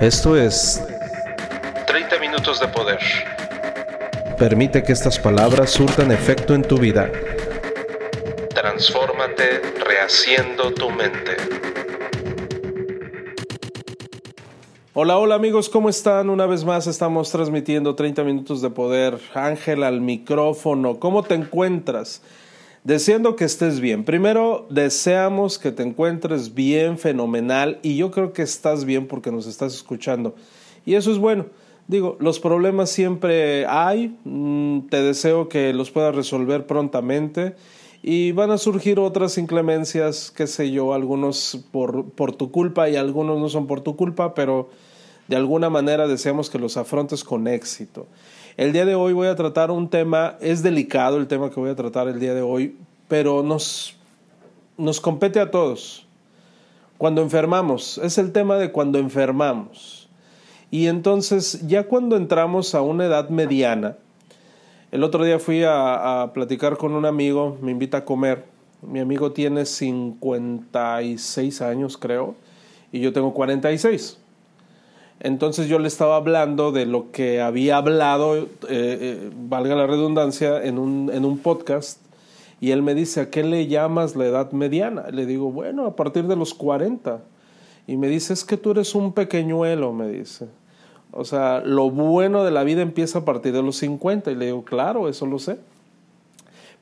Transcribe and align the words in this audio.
Esto 0.00 0.36
es 0.36 0.84
30 1.86 2.18
minutos 2.18 2.60
de 2.60 2.68
poder. 2.68 2.98
Permite 4.38 4.82
que 4.82 4.92
estas 4.92 5.18
palabras 5.18 5.70
surtan 5.70 6.12
efecto 6.12 6.54
en 6.54 6.60
tu 6.60 6.76
vida. 6.76 7.10
Transfórmate 8.50 9.62
rehaciendo 9.82 10.70
tu 10.74 10.90
mente. 10.90 11.36
Hola, 14.92 15.16
hola 15.16 15.34
amigos, 15.34 15.70
¿cómo 15.70 15.88
están? 15.88 16.28
Una 16.28 16.44
vez 16.44 16.62
más 16.62 16.86
estamos 16.86 17.32
transmitiendo 17.32 17.94
30 17.94 18.22
minutos 18.22 18.60
de 18.60 18.68
poder. 18.68 19.18
Ángel 19.32 19.82
al 19.82 20.02
micrófono, 20.02 21.00
¿cómo 21.00 21.22
te 21.22 21.36
encuentras? 21.36 22.20
Deseando 22.86 23.34
que 23.34 23.44
estés 23.44 23.80
bien. 23.80 24.04
Primero, 24.04 24.64
deseamos 24.70 25.58
que 25.58 25.72
te 25.72 25.82
encuentres 25.82 26.54
bien, 26.54 26.98
fenomenal, 26.98 27.80
y 27.82 27.96
yo 27.96 28.12
creo 28.12 28.32
que 28.32 28.42
estás 28.42 28.84
bien 28.84 29.08
porque 29.08 29.32
nos 29.32 29.48
estás 29.48 29.74
escuchando. 29.74 30.36
Y 30.84 30.94
eso 30.94 31.10
es 31.10 31.18
bueno. 31.18 31.46
Digo, 31.88 32.16
los 32.20 32.38
problemas 32.38 32.88
siempre 32.88 33.66
hay, 33.66 34.16
mm, 34.22 34.82
te 34.88 35.02
deseo 35.02 35.48
que 35.48 35.72
los 35.72 35.90
puedas 35.90 36.14
resolver 36.14 36.68
prontamente 36.68 37.56
y 38.04 38.30
van 38.30 38.52
a 38.52 38.56
surgir 38.56 39.00
otras 39.00 39.36
inclemencias, 39.36 40.30
qué 40.30 40.46
sé 40.46 40.70
yo, 40.70 40.94
algunos 40.94 41.66
por, 41.72 42.10
por 42.10 42.36
tu 42.36 42.52
culpa 42.52 42.88
y 42.88 42.94
algunos 42.94 43.40
no 43.40 43.48
son 43.48 43.66
por 43.66 43.80
tu 43.80 43.96
culpa, 43.96 44.32
pero 44.32 44.70
de 45.26 45.34
alguna 45.34 45.70
manera 45.70 46.06
deseamos 46.06 46.50
que 46.50 46.60
los 46.60 46.76
afrontes 46.76 47.24
con 47.24 47.48
éxito. 47.48 48.06
El 48.56 48.72
día 48.72 48.86
de 48.86 48.94
hoy 48.94 49.12
voy 49.12 49.28
a 49.28 49.36
tratar 49.36 49.70
un 49.70 49.90
tema, 49.90 50.38
es 50.40 50.62
delicado 50.62 51.18
el 51.18 51.26
tema 51.26 51.50
que 51.50 51.60
voy 51.60 51.68
a 51.68 51.76
tratar 51.76 52.08
el 52.08 52.18
día 52.18 52.32
de 52.32 52.40
hoy, 52.40 52.74
pero 53.06 53.42
nos, 53.42 53.94
nos 54.78 54.98
compete 54.98 55.40
a 55.40 55.50
todos. 55.50 56.06
Cuando 56.96 57.20
enfermamos, 57.20 57.98
es 57.98 58.16
el 58.16 58.32
tema 58.32 58.56
de 58.56 58.72
cuando 58.72 58.98
enfermamos. 58.98 60.08
Y 60.70 60.86
entonces, 60.86 61.66
ya 61.66 61.86
cuando 61.86 62.16
entramos 62.16 62.74
a 62.74 62.80
una 62.80 63.04
edad 63.04 63.28
mediana, 63.28 63.98
el 64.90 65.04
otro 65.04 65.22
día 65.22 65.38
fui 65.38 65.62
a, 65.62 66.22
a 66.22 66.32
platicar 66.32 66.78
con 66.78 66.92
un 66.92 67.04
amigo, 67.04 67.58
me 67.60 67.72
invita 67.72 67.98
a 67.98 68.04
comer. 68.06 68.46
Mi 68.80 69.00
amigo 69.00 69.32
tiene 69.32 69.66
56 69.66 71.60
años, 71.60 71.98
creo, 71.98 72.34
y 72.90 73.00
yo 73.00 73.12
tengo 73.12 73.34
46. 73.34 74.18
Entonces 75.20 75.68
yo 75.68 75.78
le 75.78 75.88
estaba 75.88 76.16
hablando 76.16 76.72
de 76.72 76.86
lo 76.86 77.10
que 77.10 77.40
había 77.40 77.78
hablado, 77.78 78.36
eh, 78.36 78.46
eh, 78.68 79.30
valga 79.34 79.74
la 79.74 79.86
redundancia, 79.86 80.62
en 80.62 80.78
un, 80.78 81.10
en 81.12 81.24
un 81.24 81.38
podcast. 81.38 82.00
Y 82.60 82.70
él 82.70 82.82
me 82.82 82.94
dice, 82.94 83.20
¿a 83.20 83.30
qué 83.30 83.42
le 83.42 83.66
llamas 83.66 84.16
la 84.16 84.26
edad 84.26 84.52
mediana? 84.52 85.10
Le 85.10 85.26
digo, 85.26 85.50
bueno, 85.50 85.86
a 85.86 85.96
partir 85.96 86.24
de 86.26 86.36
los 86.36 86.54
40. 86.54 87.22
Y 87.86 87.96
me 87.96 88.08
dice, 88.08 88.32
es 88.32 88.44
que 88.44 88.56
tú 88.56 88.72
eres 88.72 88.94
un 88.94 89.12
pequeñuelo, 89.12 89.92
me 89.92 90.08
dice. 90.08 90.48
O 91.12 91.24
sea, 91.24 91.60
lo 91.64 91.90
bueno 91.90 92.44
de 92.44 92.50
la 92.50 92.64
vida 92.64 92.82
empieza 92.82 93.20
a 93.20 93.24
partir 93.24 93.52
de 93.52 93.62
los 93.62 93.76
50. 93.76 94.30
Y 94.30 94.34
le 94.34 94.46
digo, 94.46 94.64
claro, 94.64 95.08
eso 95.08 95.26
lo 95.26 95.38
sé. 95.38 95.58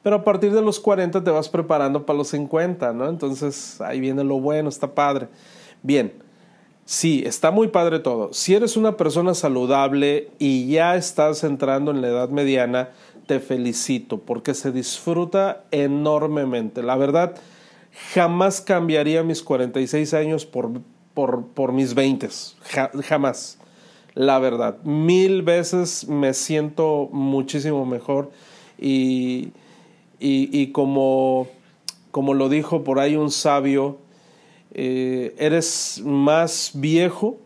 Pero 0.02 0.16
a 0.16 0.24
partir 0.24 0.52
de 0.52 0.60
los 0.60 0.80
40 0.80 1.24
te 1.24 1.30
vas 1.30 1.48
preparando 1.48 2.04
para 2.04 2.18
los 2.18 2.28
50, 2.28 2.92
¿no? 2.92 3.08
Entonces 3.08 3.80
ahí 3.80 4.00
viene 4.00 4.22
lo 4.22 4.38
bueno, 4.38 4.68
está 4.68 4.94
padre. 4.94 5.28
Bien, 5.82 6.12
Sí, 6.86 7.22
está 7.24 7.50
muy 7.50 7.68
padre 7.68 7.98
todo. 7.98 8.32
Si 8.32 8.54
eres 8.54 8.76
una 8.76 8.96
persona 8.96 9.34
saludable 9.34 10.28
y 10.38 10.68
ya 10.68 10.96
estás 10.96 11.42
entrando 11.42 11.90
en 11.90 12.02
la 12.02 12.08
edad 12.08 12.28
mediana, 12.28 12.90
te 13.26 13.40
felicito 13.40 14.18
porque 14.18 14.52
se 14.52 14.70
disfruta 14.70 15.64
enormemente. 15.70 16.82
La 16.82 16.96
verdad, 16.96 17.36
jamás 18.12 18.60
cambiaría 18.60 19.22
mis 19.22 19.42
46 19.42 20.12
años 20.12 20.44
por, 20.44 20.72
por, 21.14 21.46
por 21.46 21.72
mis 21.72 21.94
20. 21.94 22.28
jamás. 23.02 23.58
La 24.14 24.38
verdad, 24.38 24.76
mil 24.84 25.42
veces 25.42 26.06
me 26.06 26.34
siento 26.34 27.08
muchísimo 27.10 27.84
mejor 27.84 28.30
y, 28.78 29.48
y, 30.20 30.50
y 30.52 30.70
como, 30.70 31.48
como 32.12 32.34
lo 32.34 32.48
dijo 32.48 32.84
por 32.84 33.00
ahí 33.00 33.16
un 33.16 33.32
sabio, 33.32 33.98
eh, 34.74 35.34
eres 35.38 36.02
más 36.04 36.72
viejo, 36.74 37.38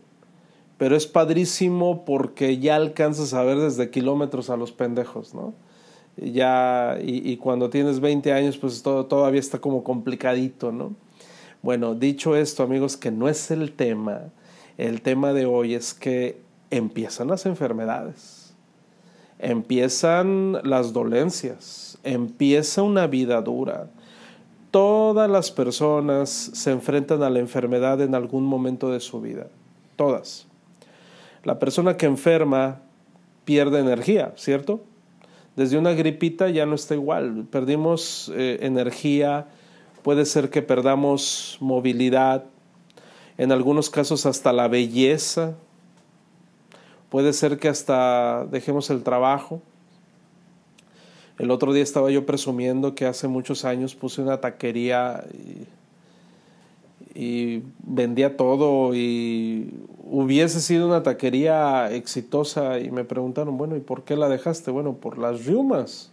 pero 0.78 0.96
es 0.96 1.06
padrísimo 1.06 2.04
porque 2.06 2.58
ya 2.58 2.76
alcanzas 2.76 3.34
a 3.34 3.42
ver 3.42 3.58
desde 3.58 3.90
kilómetros 3.90 4.48
a 4.48 4.56
los 4.56 4.72
pendejos, 4.72 5.34
¿no? 5.34 5.52
Ya, 6.16 6.98
y, 7.00 7.36
cuando 7.36 7.70
tienes 7.70 8.00
20 8.00 8.32
años, 8.32 8.58
pues 8.58 8.82
todo, 8.82 9.06
todavía 9.06 9.38
está 9.38 9.60
como 9.60 9.84
complicadito, 9.84 10.72
¿no? 10.72 10.96
Bueno, 11.62 11.94
dicho 11.94 12.34
esto, 12.34 12.64
amigos, 12.64 12.96
que 12.96 13.12
no 13.12 13.28
es 13.28 13.52
el 13.52 13.72
tema, 13.72 14.30
el 14.78 15.00
tema 15.00 15.32
de 15.32 15.46
hoy 15.46 15.74
es 15.74 15.94
que 15.94 16.40
empiezan 16.70 17.28
las 17.28 17.46
enfermedades, 17.46 18.54
empiezan 19.38 20.58
las 20.64 20.92
dolencias, 20.92 21.98
empieza 22.02 22.82
una 22.82 23.06
vida 23.06 23.40
dura, 23.42 23.90
Todas 24.70 25.30
las 25.30 25.50
personas 25.50 26.28
se 26.28 26.70
enfrentan 26.70 27.22
a 27.22 27.30
la 27.30 27.38
enfermedad 27.38 28.00
en 28.02 28.14
algún 28.14 28.44
momento 28.44 28.90
de 28.90 29.00
su 29.00 29.20
vida. 29.20 29.46
Todas. 29.96 30.46
La 31.44 31.58
persona 31.58 31.96
que 31.96 32.06
enferma 32.06 32.82
pierde 33.44 33.80
energía, 33.80 34.34
¿cierto? 34.36 34.82
Desde 35.56 35.78
una 35.78 35.92
gripita 35.92 36.50
ya 36.50 36.66
no 36.66 36.74
está 36.74 36.94
igual. 36.94 37.46
Perdimos 37.50 38.30
eh, 38.34 38.58
energía, 38.60 39.46
puede 40.02 40.26
ser 40.26 40.50
que 40.50 40.62
perdamos 40.62 41.56
movilidad, 41.60 42.44
en 43.38 43.52
algunos 43.52 43.88
casos 43.88 44.26
hasta 44.26 44.52
la 44.52 44.68
belleza, 44.68 45.54
puede 47.08 47.32
ser 47.32 47.58
que 47.58 47.68
hasta 47.68 48.44
dejemos 48.50 48.90
el 48.90 49.02
trabajo. 49.02 49.62
El 51.38 51.52
otro 51.52 51.72
día 51.72 51.84
estaba 51.84 52.10
yo 52.10 52.26
presumiendo 52.26 52.96
que 52.96 53.06
hace 53.06 53.28
muchos 53.28 53.64
años 53.64 53.94
puse 53.94 54.20
una 54.20 54.40
taquería 54.40 55.24
y, 57.14 57.62
vendía 57.82 58.36
todo 58.36 58.94
y 58.94 59.72
hubiese 60.04 60.60
sido 60.60 60.86
una 60.86 61.02
taquería 61.02 61.90
exitosa 61.92 62.78
y 62.78 62.90
me 62.92 63.02
preguntaron, 63.02 63.58
bueno, 63.58 63.76
¿y 63.76 63.80
por 63.80 64.04
qué 64.04 64.16
la 64.16 64.28
dejaste? 64.28 64.70
Bueno, 64.70 64.94
por 64.94 65.18
las 65.18 65.44
riumas. 65.44 66.12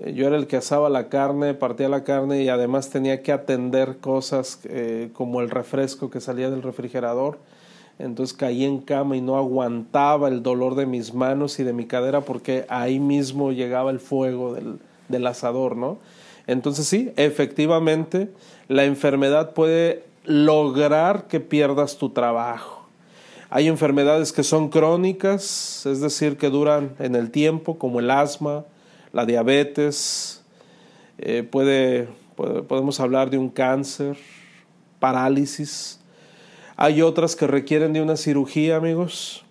Eh, 0.00 0.14
yo 0.14 0.26
era 0.26 0.36
el 0.36 0.46
que 0.46 0.56
asaba 0.56 0.88
la 0.88 1.08
carne, 1.08 1.52
partía 1.52 1.90
la 1.90 2.02
carne 2.02 2.42
y 2.42 2.48
además 2.48 2.88
tenía 2.88 3.22
que 3.22 3.32
atender 3.32 3.98
cosas 3.98 4.60
eh, 4.64 5.10
como 5.12 5.42
el 5.42 5.50
refresco 5.50 6.10
que 6.10 6.20
salía 6.20 6.50
del 6.50 6.62
refrigerador 6.62 7.38
entonces 7.98 8.36
caí 8.36 8.64
en 8.64 8.78
cama 8.78 9.16
y 9.16 9.20
no 9.20 9.36
aguantaba 9.36 10.28
el 10.28 10.42
dolor 10.42 10.74
de 10.74 10.86
mis 10.86 11.14
manos 11.14 11.58
y 11.60 11.64
de 11.64 11.72
mi 11.72 11.86
cadera 11.86 12.22
porque 12.22 12.66
ahí 12.68 12.98
mismo 12.98 13.52
llegaba 13.52 13.90
el 13.90 14.00
fuego 14.00 14.54
del, 14.54 14.78
del 15.08 15.26
asador, 15.26 15.76
¿no? 15.76 15.98
Entonces 16.46 16.86
sí, 16.86 17.12
efectivamente, 17.16 18.28
la 18.68 18.84
enfermedad 18.84 19.52
puede 19.52 20.04
lograr 20.24 21.26
que 21.26 21.40
pierdas 21.40 21.96
tu 21.96 22.10
trabajo. 22.10 22.86
Hay 23.50 23.68
enfermedades 23.68 24.32
que 24.32 24.42
son 24.42 24.68
crónicas, 24.68 25.86
es 25.86 26.00
decir, 26.00 26.36
que 26.36 26.50
duran 26.50 26.94
en 26.98 27.14
el 27.14 27.30
tiempo, 27.30 27.78
como 27.78 28.00
el 28.00 28.10
asma, 28.10 28.64
la 29.12 29.24
diabetes, 29.26 30.42
eh, 31.18 31.44
puede, 31.48 32.08
podemos 32.34 32.98
hablar 32.98 33.30
de 33.30 33.38
un 33.38 33.48
cáncer, 33.48 34.16
parálisis, 34.98 36.00
hay 36.76 37.02
otras 37.02 37.36
que 37.36 37.46
requieren 37.46 37.92
de 37.92 38.02
una 38.02 38.16
cirugía, 38.16 38.76
amigos. 38.76 39.44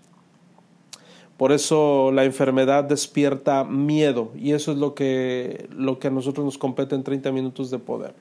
Por 1.38 1.52
eso 1.52 2.12
la 2.12 2.26
enfermedad 2.26 2.84
despierta 2.84 3.64
miedo 3.64 4.32
y 4.36 4.52
eso 4.52 4.72
es 4.72 4.78
lo 4.78 4.94
que, 4.94 5.68
lo 5.76 6.00
que 6.00 6.08
a 6.08 6.12
nosotros 6.12 6.46
nos 6.46 6.58
compete 6.58 6.96
en 6.96 7.04
30 7.04 7.32
minutos 7.32 7.72
de 7.72 7.80
poder. 7.80 8.14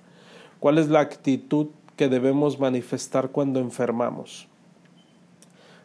¿Cuál 0.60 0.78
es 0.78 0.88
la 0.88 1.00
actitud 1.00 1.68
que 1.96 2.08
debemos 2.08 2.58
manifestar 2.58 3.30
cuando 3.30 3.60
enfermamos? 3.60 4.48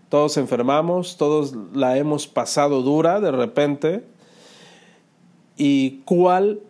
Todos 0.10 0.38
enfermamos, 0.38 1.18
todos 1.18 1.54
la 1.74 1.98
hemos 1.98 2.28
pasado 2.28 2.82
dura 2.82 3.20
de 3.20 3.32
repente. 3.32 4.06
¿Y 5.58 6.00
cuál 6.06 6.62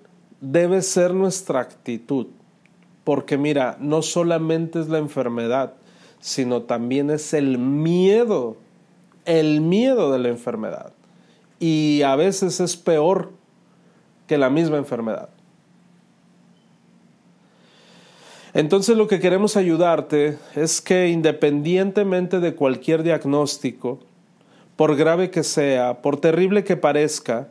debe 0.41 0.81
ser 0.81 1.13
nuestra 1.13 1.59
actitud? 1.59 2.27
Porque 3.03 3.37
mira, 3.37 3.77
no 3.79 4.01
solamente 4.01 4.79
es 4.79 4.89
la 4.89 4.97
enfermedad, 4.97 5.75
sino 6.19 6.63
también 6.63 7.09
es 7.09 7.33
el 7.33 7.57
miedo, 7.57 8.57
el 9.25 9.61
miedo 9.61 10.11
de 10.11 10.19
la 10.19 10.29
enfermedad. 10.29 10.93
Y 11.59 12.01
a 12.03 12.15
veces 12.15 12.59
es 12.59 12.77
peor 12.77 13.31
que 14.27 14.37
la 14.37 14.49
misma 14.49 14.77
enfermedad. 14.77 15.29
Entonces 18.53 18.97
lo 18.97 19.07
que 19.07 19.19
queremos 19.19 19.55
ayudarte 19.55 20.37
es 20.55 20.81
que 20.81 21.09
independientemente 21.09 22.39
de 22.39 22.55
cualquier 22.55 23.03
diagnóstico, 23.03 23.99
por 24.75 24.95
grave 24.95 25.29
que 25.29 25.43
sea, 25.43 26.01
por 26.01 26.19
terrible 26.19 26.63
que 26.63 26.77
parezca, 26.77 27.49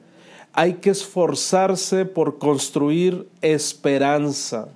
hay 0.52 0.74
que 0.74 0.90
esforzarse 0.90 2.06
por 2.06 2.38
construir 2.38 3.28
esperanza. 3.42 4.68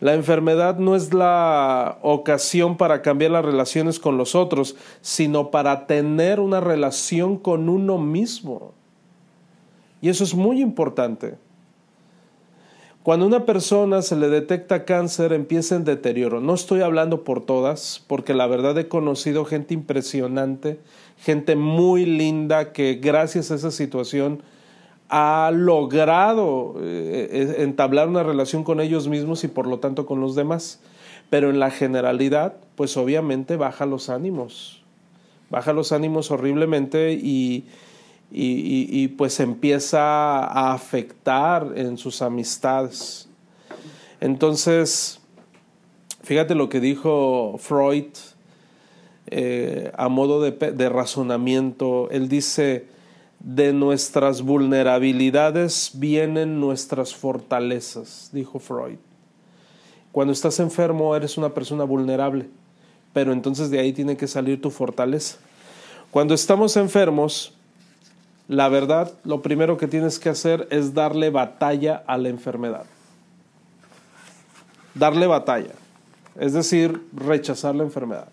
La 0.00 0.14
enfermedad 0.14 0.78
no 0.78 0.94
es 0.94 1.14
la 1.14 1.98
ocasión 2.02 2.76
para 2.76 3.00
cambiar 3.00 3.30
las 3.30 3.44
relaciones 3.44 3.98
con 3.98 4.18
los 4.18 4.34
otros, 4.34 4.76
sino 5.00 5.50
para 5.50 5.86
tener 5.86 6.38
una 6.40 6.60
relación 6.60 7.38
con 7.38 7.68
uno 7.68 7.96
mismo. 7.98 8.72
Y 10.02 10.10
eso 10.10 10.24
es 10.24 10.34
muy 10.34 10.60
importante. 10.60 11.38
Cuando 13.02 13.24
a 13.24 13.28
una 13.28 13.46
persona 13.46 14.02
se 14.02 14.16
le 14.16 14.28
detecta 14.28 14.84
cáncer, 14.84 15.32
empieza 15.32 15.76
en 15.76 15.84
deterioro. 15.84 16.40
No 16.40 16.54
estoy 16.54 16.80
hablando 16.80 17.22
por 17.22 17.46
todas, 17.46 18.04
porque 18.08 18.34
la 18.34 18.48
verdad 18.48 18.76
he 18.78 18.88
conocido 18.88 19.44
gente 19.44 19.74
impresionante, 19.74 20.80
gente 21.16 21.54
muy 21.54 22.04
linda 22.04 22.72
que 22.72 22.94
gracias 22.94 23.50
a 23.50 23.54
esa 23.54 23.70
situación 23.70 24.42
ha 25.08 25.50
logrado 25.54 26.74
eh, 26.80 27.28
eh, 27.30 27.54
entablar 27.58 28.08
una 28.08 28.22
relación 28.22 28.64
con 28.64 28.80
ellos 28.80 29.08
mismos 29.08 29.44
y 29.44 29.48
por 29.48 29.66
lo 29.66 29.78
tanto 29.78 30.06
con 30.06 30.20
los 30.20 30.34
demás. 30.34 30.80
Pero 31.30 31.50
en 31.50 31.58
la 31.58 31.70
generalidad, 31.70 32.56
pues 32.76 32.96
obviamente 32.96 33.56
baja 33.56 33.86
los 33.86 34.10
ánimos. 34.10 34.82
Baja 35.50 35.72
los 35.72 35.92
ánimos 35.92 36.30
horriblemente 36.30 37.12
y, 37.12 37.66
y, 38.30 39.08
pues 39.08 39.38
empieza 39.40 40.38
a 40.38 40.72
afectar 40.72 41.72
en 41.76 41.98
sus 41.98 42.22
amistades. 42.22 43.28
Entonces, 44.20 45.20
fíjate 46.22 46.54
lo 46.54 46.68
que 46.68 46.80
dijo 46.80 47.56
Freud 47.58 48.06
eh, 49.28 49.92
a 49.96 50.08
modo 50.08 50.40
de, 50.40 50.52
de 50.52 50.88
razonamiento. 50.88 52.08
Él 52.10 52.28
dice, 52.28 52.86
de 53.40 53.72
nuestras 53.72 54.42
vulnerabilidades 54.42 55.90
vienen 55.94 56.60
nuestras 56.60 57.14
fortalezas, 57.14 58.30
dijo 58.32 58.58
Freud. 58.58 58.98
Cuando 60.12 60.32
estás 60.32 60.60
enfermo 60.60 61.14
eres 61.14 61.36
una 61.36 61.50
persona 61.50 61.84
vulnerable, 61.84 62.48
pero 63.12 63.32
entonces 63.32 63.70
de 63.70 63.78
ahí 63.78 63.92
tiene 63.92 64.16
que 64.16 64.26
salir 64.26 64.60
tu 64.60 64.70
fortaleza. 64.70 65.38
Cuando 66.10 66.34
estamos 66.34 66.76
enfermos, 66.76 67.52
la 68.48 68.68
verdad, 68.68 69.12
lo 69.24 69.42
primero 69.42 69.76
que 69.76 69.88
tienes 69.88 70.18
que 70.18 70.28
hacer 70.28 70.68
es 70.70 70.94
darle 70.94 71.30
batalla 71.30 72.02
a 72.06 72.16
la 72.16 72.28
enfermedad. 72.28 72.86
Darle 74.94 75.26
batalla. 75.26 75.74
Es 76.38 76.52
decir, 76.52 77.06
rechazar 77.12 77.74
la 77.74 77.82
enfermedad. 77.82 78.28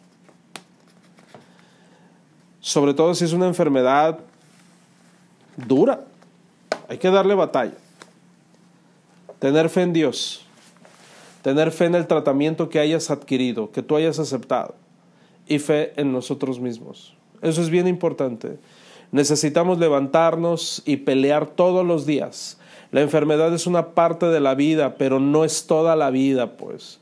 Sobre 2.60 2.94
todo 2.94 3.16
si 3.16 3.26
es 3.26 3.34
una 3.34 3.48
enfermedad 3.48 4.20
dura. 5.58 6.06
Hay 6.88 6.98
que 6.98 7.10
darle 7.10 7.36
batalla. 7.36 7.74
Tener 9.40 9.70
fe 9.70 9.82
en 9.82 9.94
Dios. 9.94 10.46
Tener 11.42 11.72
fe 11.72 11.86
en 11.86 11.96
el 11.96 12.08
tratamiento 12.08 12.70
que 12.70 12.80
hayas 12.80 13.12
adquirido, 13.12 13.72
que 13.72 13.82
tú 13.82 13.96
hayas 13.96 14.20
aceptado. 14.20 14.76
Y 15.48 15.60
fe 15.60 15.94
en 16.00 16.12
nosotros 16.14 16.60
mismos. 16.60 17.16
Eso 17.42 17.62
es 17.62 17.70
bien 17.70 17.88
importante. 17.88 18.58
Necesitamos 19.12 19.78
levantarnos 19.78 20.82
y 20.86 20.98
pelear 20.98 21.48
todos 21.48 21.86
los 21.86 22.06
días. 22.06 22.58
La 22.92 23.02
enfermedad 23.02 23.54
es 23.54 23.68
una 23.68 23.90
parte 23.90 24.28
de 24.28 24.40
la 24.40 24.56
vida, 24.56 24.96
pero 24.98 25.20
no 25.20 25.44
es 25.44 25.68
toda 25.68 25.96
la 25.96 26.10
vida, 26.10 26.58
pues. 26.58 27.00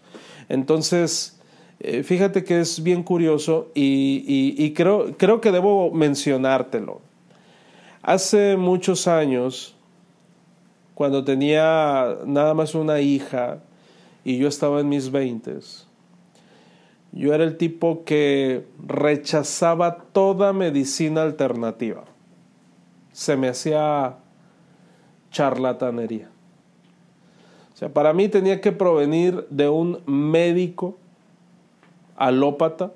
Entonces, 0.49 1.39
eh, 1.79 2.03
fíjate 2.03 2.43
que 2.43 2.59
es 2.59 2.81
bien 2.81 3.03
curioso 3.03 3.69
y, 3.75 4.73
creo, 4.73 5.15
creo 5.17 5.41
que 5.41 5.51
debo 5.51 5.91
mencionártelo. 5.91 7.01
Hace 8.03 8.57
muchos 8.57 9.07
años, 9.07 9.75
cuando 10.95 11.23
tenía 11.23 12.17
nada 12.25 12.55
más 12.55 12.73
una 12.73 12.99
hija 12.99 13.59
y 14.23 14.39
yo 14.39 14.47
estaba 14.47 14.79
en 14.79 14.89
mis 14.89 15.11
veintes, 15.11 15.87
yo 17.11 17.33
era 17.33 17.43
el 17.43 17.57
tipo 17.57 18.03
que 18.03 18.65
rechazaba 18.87 19.97
toda 20.13 20.51
medicina 20.51 21.21
alternativa. 21.21 22.05
Se 23.11 23.37
me 23.37 23.49
hacía 23.49 24.15
charlatanería. 25.29 26.29
O 27.73 27.77
sea, 27.77 27.89
para 27.89 28.13
mí 28.13 28.29
tenía 28.29 28.61
que 28.61 28.71
provenir 28.71 29.45
de 29.49 29.69
un 29.69 30.01
médico 30.07 30.97
alópata 32.15 32.93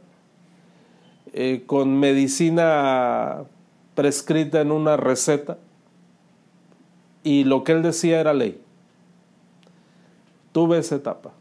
eh, 1.33 1.63
con 1.67 1.99
medicina 1.99 3.43
prescrita 3.95 4.61
en 4.61 4.71
una 4.71 4.97
receta 4.97 5.57
y 7.23 7.43
lo 7.43 7.63
que 7.63 7.71
él 7.71 7.81
decía 7.81 8.19
era 8.19 8.33
ley. 8.33 8.61
Tuve 10.51 10.77
esa 10.77 10.95
etapa. 10.95 11.31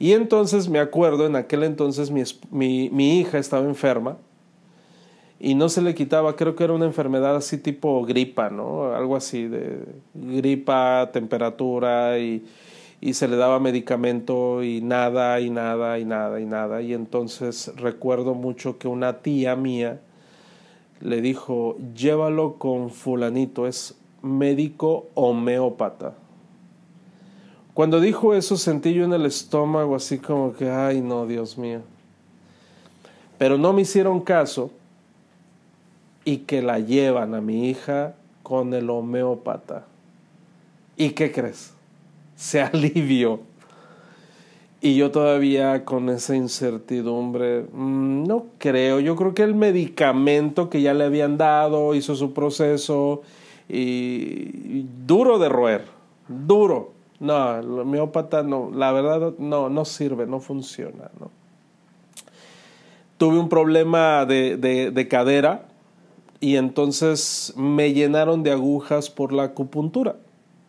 Y 0.00 0.12
entonces 0.12 0.68
me 0.68 0.80
acuerdo, 0.80 1.26
en 1.26 1.36
aquel 1.36 1.62
entonces 1.64 2.10
mi, 2.10 2.22
mi, 2.90 3.20
hija 3.20 3.38
estaba 3.38 3.66
enferma 3.66 4.16
y 5.40 5.54
no 5.54 5.68
se 5.68 5.82
le 5.82 5.94
quitaba, 5.94 6.36
creo 6.36 6.54
que 6.54 6.64
era 6.64 6.72
una 6.72 6.86
enfermedad 6.86 7.36
así 7.36 7.58
tipo 7.58 8.04
gripa, 8.04 8.50
¿no? 8.50 8.92
Algo 8.92 9.16
así 9.16 9.46
de 9.46 9.84
gripa, 10.14 11.10
temperatura 11.12 12.18
y, 12.18 12.44
y 13.00 13.14
se 13.14 13.28
le 13.28 13.36
daba 13.36 13.58
medicamento 13.60 14.62
y 14.62 14.80
nada 14.80 15.40
y 15.40 15.50
nada 15.50 15.98
y 15.98 16.04
nada 16.04 16.40
y 16.40 16.46
nada. 16.46 16.82
Y 16.82 16.94
entonces 16.94 17.72
recuerdo 17.76 18.34
mucho 18.34 18.78
que 18.78 18.88
una 18.88 19.18
tía 19.18 19.56
mía 19.56 20.00
le 21.00 21.20
dijo, 21.20 21.76
llévalo 21.94 22.54
con 22.54 22.90
fulanito, 22.90 23.66
es 23.66 23.94
médico 24.22 25.06
homeópata. 25.14 26.14
Cuando 27.74 28.00
dijo 28.00 28.34
eso 28.34 28.56
sentí 28.56 28.92
yo 28.92 29.04
en 29.04 29.12
el 29.12 29.24
estómago 29.24 29.94
así 29.94 30.18
como 30.18 30.52
que, 30.52 30.68
ay 30.68 31.00
no, 31.00 31.26
Dios 31.26 31.56
mío. 31.56 31.80
Pero 33.38 33.56
no 33.56 33.72
me 33.72 33.82
hicieron 33.82 34.20
caso 34.20 34.72
y 36.24 36.38
que 36.38 36.60
la 36.60 36.80
llevan 36.80 37.34
a 37.34 37.40
mi 37.40 37.70
hija 37.70 38.14
con 38.42 38.74
el 38.74 38.90
homeópata. 38.90 39.86
¿Y 40.96 41.10
qué 41.10 41.30
crees? 41.30 41.72
Se 42.34 42.60
alivió. 42.62 43.40
Y 44.80 44.94
yo 44.94 45.10
todavía 45.10 45.84
con 45.84 46.08
esa 46.08 46.36
incertidumbre, 46.36 47.66
mm, 47.72 48.24
no 48.24 48.46
creo, 48.58 49.00
yo 49.00 49.16
creo 49.16 49.34
que 49.34 49.42
el 49.42 49.54
medicamento 49.54 50.70
que 50.70 50.82
ya 50.82 50.94
le 50.94 51.04
habían 51.04 51.36
dado 51.36 51.94
hizo 51.94 52.14
su 52.14 52.32
proceso 52.32 53.22
y 53.68 54.86
duro 55.04 55.38
de 55.38 55.48
roer, 55.48 55.84
duro. 56.28 56.98
No, 57.20 57.58
el 57.58 57.80
homeópata 57.80 58.42
no, 58.42 58.70
la 58.72 58.92
verdad 58.92 59.34
no, 59.38 59.68
no 59.68 59.84
sirve, 59.84 60.26
no 60.26 60.38
funciona. 60.38 61.10
Tuve 63.16 63.38
un 63.38 63.48
problema 63.48 64.24
de, 64.24 64.56
de, 64.56 64.92
de 64.92 65.08
cadera 65.08 65.66
y 66.38 66.54
entonces 66.56 67.52
me 67.56 67.92
llenaron 67.92 68.44
de 68.44 68.52
agujas 68.52 69.10
por 69.10 69.32
la 69.32 69.44
acupuntura. 69.44 70.16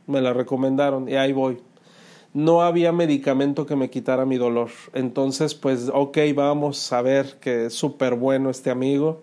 Me 0.07 0.21
la 0.21 0.33
recomendaron 0.33 1.07
y 1.07 1.15
ahí 1.15 1.31
voy. 1.31 1.59
No 2.33 2.61
había 2.61 2.91
medicamento 2.91 3.65
que 3.65 3.75
me 3.75 3.89
quitara 3.89 4.25
mi 4.25 4.37
dolor. 4.37 4.69
Entonces, 4.93 5.55
pues, 5.55 5.89
ok, 5.93 6.17
vamos 6.35 6.93
a 6.93 7.01
ver 7.01 7.37
que 7.39 7.65
es 7.65 7.73
súper 7.73 8.15
bueno 8.15 8.49
este 8.49 8.69
amigo. 8.69 9.21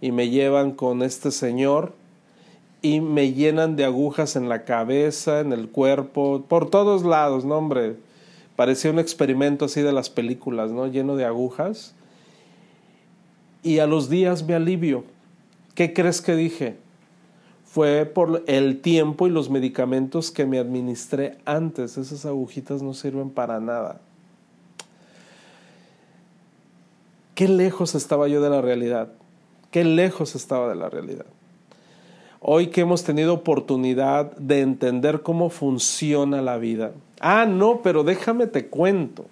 Y 0.00 0.12
me 0.12 0.28
llevan 0.28 0.72
con 0.72 1.02
este 1.02 1.30
señor 1.30 1.92
y 2.82 3.00
me 3.00 3.32
llenan 3.32 3.74
de 3.74 3.84
agujas 3.84 4.36
en 4.36 4.48
la 4.48 4.64
cabeza, 4.64 5.40
en 5.40 5.52
el 5.52 5.68
cuerpo, 5.68 6.44
por 6.46 6.70
todos 6.70 7.04
lados, 7.04 7.44
¿no, 7.44 7.56
hombre? 7.56 7.96
Parecía 8.54 8.90
un 8.90 8.98
experimento 8.98 9.64
así 9.64 9.82
de 9.82 9.92
las 9.92 10.08
películas, 10.08 10.70
¿no? 10.70 10.86
Lleno 10.86 11.16
de 11.16 11.24
agujas. 11.24 11.94
Y 13.62 13.80
a 13.80 13.86
los 13.86 14.08
días 14.08 14.44
me 14.44 14.54
alivio. 14.54 15.04
¿Qué 15.74 15.92
crees 15.92 16.22
que 16.22 16.36
dije? 16.36 16.76
Fue 17.76 18.06
por 18.06 18.42
el 18.46 18.80
tiempo 18.80 19.26
y 19.26 19.30
los 19.30 19.50
medicamentos 19.50 20.30
que 20.30 20.46
me 20.46 20.58
administré 20.58 21.36
antes. 21.44 21.98
Esas 21.98 22.24
agujitas 22.24 22.80
no 22.80 22.94
sirven 22.94 23.28
para 23.28 23.60
nada. 23.60 24.00
Qué 27.34 27.48
lejos 27.48 27.94
estaba 27.94 28.28
yo 28.28 28.40
de 28.40 28.48
la 28.48 28.62
realidad. 28.62 29.12
Qué 29.70 29.84
lejos 29.84 30.34
estaba 30.36 30.70
de 30.70 30.74
la 30.74 30.88
realidad. 30.88 31.26
Hoy 32.40 32.68
que 32.68 32.80
hemos 32.80 33.04
tenido 33.04 33.34
oportunidad 33.34 34.34
de 34.38 34.62
entender 34.62 35.20
cómo 35.20 35.50
funciona 35.50 36.40
la 36.40 36.56
vida. 36.56 36.92
Ah, 37.20 37.44
no, 37.44 37.82
pero 37.82 38.04
déjame 38.04 38.46
te 38.46 38.68
cuento. 38.68 39.26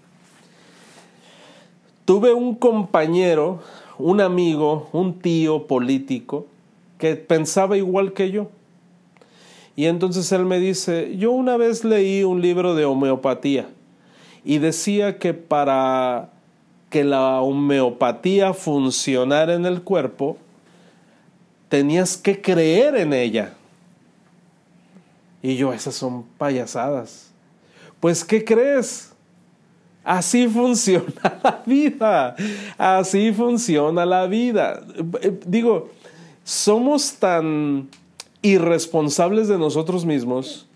Tuve 2.05 2.35
un 2.35 2.57
compañero, 2.57 3.61
un 3.97 4.21
amigo, 4.21 4.91
un 4.93 5.19
tío 5.19 5.67
político 5.67 6.49
que 7.05 7.17
pensaba 7.17 7.77
igual 7.77 8.15
que 8.15 8.31
yo. 8.31 8.49
Y 9.77 9.85
entonces 9.85 10.33
él 10.33 10.47
me 10.47 10.59
dice, 10.59 11.15
yo 11.19 11.33
una 11.33 11.59
vez 11.59 11.85
leí 11.85 12.25
un 12.25 12.41
libro 12.41 12.75
de 12.75 12.87
homeopatía 12.87 13.69
y 14.43 14.57
decía 14.57 15.19
que 15.19 15.35
para 15.35 16.31
que 16.89 17.05
la 17.05 17.43
homeopatía 17.43 18.55
funcionara 18.55 19.53
en 19.53 19.67
el 19.67 19.83
cuerpo, 19.83 20.39
tenías 21.69 22.17
que 22.17 22.41
creer 22.41 22.97
en 22.97 23.13
ella. 23.13 23.53
Y 25.43 25.57
yo, 25.57 25.75
esas 25.75 25.95
son 25.95 26.23
payasadas. 26.39 27.35
Pues, 28.01 28.25
¿qué 28.25 28.43
crees? 28.43 29.13
Así 30.03 30.49
funciona 30.53 31.39
la 31.43 31.63
vida. 31.67 32.35
Así 32.79 33.31
funciona 33.31 34.07
la 34.07 34.27
vida. 34.27 34.81
Digo, 35.45 35.91
somos 36.45 37.15
tan 37.15 37.89
irresponsables 38.43 39.49
de 39.49 39.59
nosotros 39.59 40.05
mismos 40.05 40.69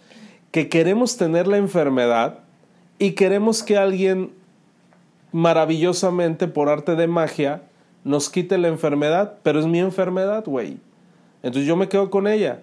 que 0.50 0.68
queremos 0.68 1.16
tener 1.16 1.46
la 1.46 1.58
enfermedad 1.58 2.38
y 2.98 3.12
queremos 3.12 3.62
que 3.62 3.76
alguien 3.76 4.32
maravillosamente 5.30 6.48
por 6.48 6.70
arte 6.70 6.96
de 6.96 7.06
magia 7.06 7.62
nos 8.02 8.30
quite 8.30 8.56
la 8.56 8.68
enfermedad, 8.68 9.34
pero 9.42 9.60
es 9.60 9.66
mi 9.66 9.78
enfermedad, 9.78 10.44
güey. 10.46 10.78
Entonces 11.42 11.68
yo 11.68 11.76
me 11.76 11.88
quedo 11.88 12.10
con 12.10 12.26
ella. 12.26 12.62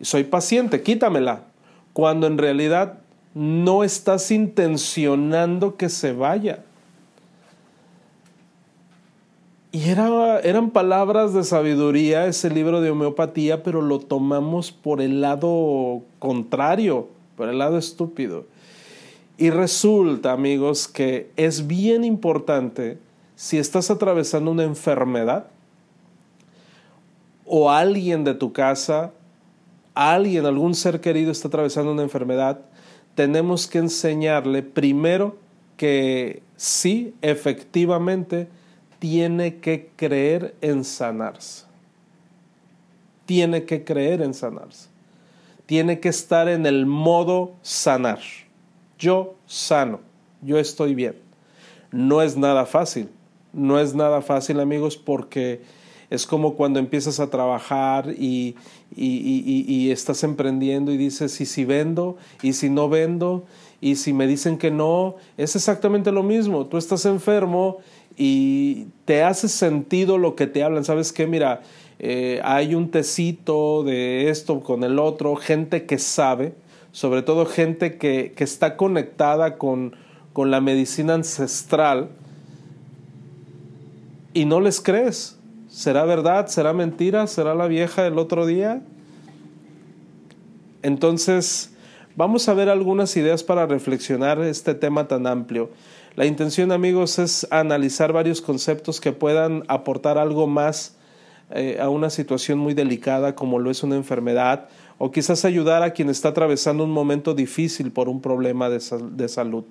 Soy 0.00 0.24
paciente, 0.24 0.82
quítamela. 0.82 1.44
Cuando 1.92 2.26
en 2.26 2.38
realidad 2.38 2.98
no 3.34 3.84
estás 3.84 4.32
intencionando 4.32 5.76
que 5.76 5.88
se 5.88 6.12
vaya. 6.12 6.64
Y 9.74 9.90
era, 9.90 10.38
eran 10.38 10.70
palabras 10.70 11.34
de 11.34 11.42
sabiduría 11.42 12.26
ese 12.26 12.48
libro 12.48 12.80
de 12.80 12.90
homeopatía, 12.90 13.64
pero 13.64 13.82
lo 13.82 13.98
tomamos 13.98 14.70
por 14.70 15.00
el 15.00 15.20
lado 15.20 16.02
contrario, 16.20 17.08
por 17.36 17.48
el 17.48 17.58
lado 17.58 17.76
estúpido. 17.76 18.46
Y 19.36 19.50
resulta, 19.50 20.30
amigos, 20.30 20.86
que 20.86 21.28
es 21.34 21.66
bien 21.66 22.04
importante 22.04 22.98
si 23.34 23.58
estás 23.58 23.90
atravesando 23.90 24.52
una 24.52 24.62
enfermedad 24.62 25.48
o 27.44 27.68
alguien 27.68 28.22
de 28.22 28.34
tu 28.34 28.52
casa, 28.52 29.10
alguien, 29.92 30.46
algún 30.46 30.76
ser 30.76 31.00
querido 31.00 31.32
está 31.32 31.48
atravesando 31.48 31.90
una 31.90 32.04
enfermedad, 32.04 32.60
tenemos 33.16 33.66
que 33.66 33.78
enseñarle 33.78 34.62
primero 34.62 35.36
que 35.76 36.44
sí, 36.54 37.12
efectivamente, 37.22 38.46
tiene 39.04 39.56
que 39.56 39.90
creer 39.96 40.54
en 40.62 40.82
sanarse. 40.82 41.66
Tiene 43.26 43.64
que 43.64 43.84
creer 43.84 44.22
en 44.22 44.32
sanarse. 44.32 44.88
Tiene 45.66 46.00
que 46.00 46.08
estar 46.08 46.48
en 46.48 46.64
el 46.64 46.86
modo 46.86 47.52
sanar. 47.60 48.20
Yo 48.98 49.34
sano, 49.44 50.00
yo 50.40 50.58
estoy 50.58 50.94
bien. 50.94 51.16
No 51.92 52.22
es 52.22 52.38
nada 52.38 52.64
fácil, 52.64 53.10
no 53.52 53.78
es 53.78 53.94
nada 53.94 54.22
fácil 54.22 54.58
amigos 54.58 54.96
porque 54.96 55.60
es 56.08 56.26
como 56.26 56.54
cuando 56.54 56.78
empiezas 56.78 57.20
a 57.20 57.28
trabajar 57.28 58.08
y, 58.08 58.56
y, 58.96 59.90
estás 59.90 60.24
emprendiendo 60.24 60.92
y 60.92 60.96
dices, 60.96 61.38
¿y 61.42 61.44
si 61.44 61.66
vendo? 61.66 62.16
¿Y 62.40 62.54
si 62.54 62.70
no 62.70 62.88
vendo? 62.88 63.44
¿Y 63.84 63.96
si 63.96 64.14
me 64.14 64.26
dicen 64.26 64.56
que 64.56 64.70
no? 64.70 65.16
Es 65.36 65.56
exactamente 65.56 66.10
lo 66.10 66.22
mismo. 66.22 66.64
Tú 66.64 66.78
estás 66.78 67.04
enfermo 67.04 67.80
y 68.16 68.86
te 69.04 69.22
hace 69.22 69.46
sentido 69.46 70.16
lo 70.16 70.36
que 70.36 70.46
te 70.46 70.64
hablan. 70.64 70.86
¿Sabes 70.86 71.12
qué? 71.12 71.26
Mira, 71.26 71.60
eh, 71.98 72.40
hay 72.44 72.74
un 72.74 72.90
tecito 72.90 73.82
de 73.82 74.30
esto 74.30 74.60
con 74.60 74.84
el 74.84 74.98
otro, 74.98 75.36
gente 75.36 75.84
que 75.84 75.98
sabe, 75.98 76.54
sobre 76.92 77.20
todo 77.20 77.44
gente 77.44 77.98
que, 77.98 78.32
que 78.34 78.44
está 78.44 78.78
conectada 78.78 79.58
con, 79.58 79.94
con 80.32 80.50
la 80.50 80.62
medicina 80.62 81.12
ancestral 81.12 82.08
y 84.32 84.46
no 84.46 84.62
les 84.62 84.80
crees. 84.80 85.38
¿Será 85.68 86.06
verdad? 86.06 86.46
¿Será 86.46 86.72
mentira? 86.72 87.26
¿Será 87.26 87.54
la 87.54 87.66
vieja 87.66 88.02
del 88.02 88.18
otro 88.18 88.46
día? 88.46 88.80
Entonces, 90.80 91.73
vamos 92.16 92.48
a 92.48 92.54
ver 92.54 92.68
algunas 92.68 93.16
ideas 93.16 93.42
para 93.42 93.66
reflexionar 93.66 94.40
este 94.40 94.74
tema 94.74 95.08
tan 95.08 95.26
amplio. 95.26 95.70
La 96.16 96.26
intención, 96.26 96.72
amigos, 96.72 97.18
es 97.18 97.46
analizar 97.50 98.12
varios 98.12 98.40
conceptos 98.40 99.00
que 99.00 99.12
puedan 99.12 99.64
aportar 99.68 100.18
algo 100.18 100.46
más 100.46 100.96
eh, 101.50 101.78
a 101.80 101.88
una 101.88 102.10
situación 102.10 102.58
muy 102.58 102.74
delicada 102.74 103.34
como 103.34 103.58
lo 103.58 103.70
es 103.70 103.82
una 103.82 103.96
enfermedad 103.96 104.68
o 104.98 105.10
quizás 105.10 105.44
ayudar 105.44 105.82
a 105.82 105.90
quien 105.90 106.08
está 106.08 106.28
atravesando 106.28 106.84
un 106.84 106.92
momento 106.92 107.34
difícil 107.34 107.90
por 107.90 108.08
un 108.08 108.20
problema 108.20 108.70
de, 108.70 108.80
salud. 109.28 109.64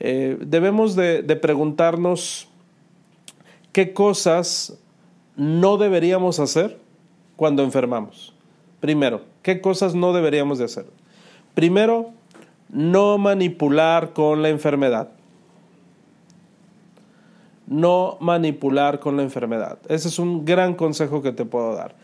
Eh, 0.00 0.38
debemos 0.40 0.96
de 0.96 1.22
preguntarnos 1.36 2.48
qué 3.72 3.92
cosas 3.92 4.78
no 5.36 5.76
deberíamos 5.76 6.40
hacer 6.40 6.78
cuando 7.36 7.62
enfermamos. 7.62 8.34
Primero, 8.80 9.22
¿qué 9.42 9.60
cosas 9.60 9.94
no 9.94 10.14
deberíamos 10.14 10.58
de 10.58 10.64
hacer? 10.64 10.99
Primero, 11.54 12.12
no 12.68 13.18
manipular 13.18 14.12
con 14.12 14.42
la 14.42 14.48
enfermedad. 14.48 15.10
No 17.66 18.16
manipular 18.20 19.00
con 19.00 19.16
la 19.16 19.22
enfermedad. 19.22 19.78
Ese 19.88 20.08
es 20.08 20.18
un 20.18 20.44
gran 20.44 20.74
consejo 20.74 21.22
que 21.22 21.32
te 21.32 21.44
puedo 21.44 21.74
dar. 21.74 21.94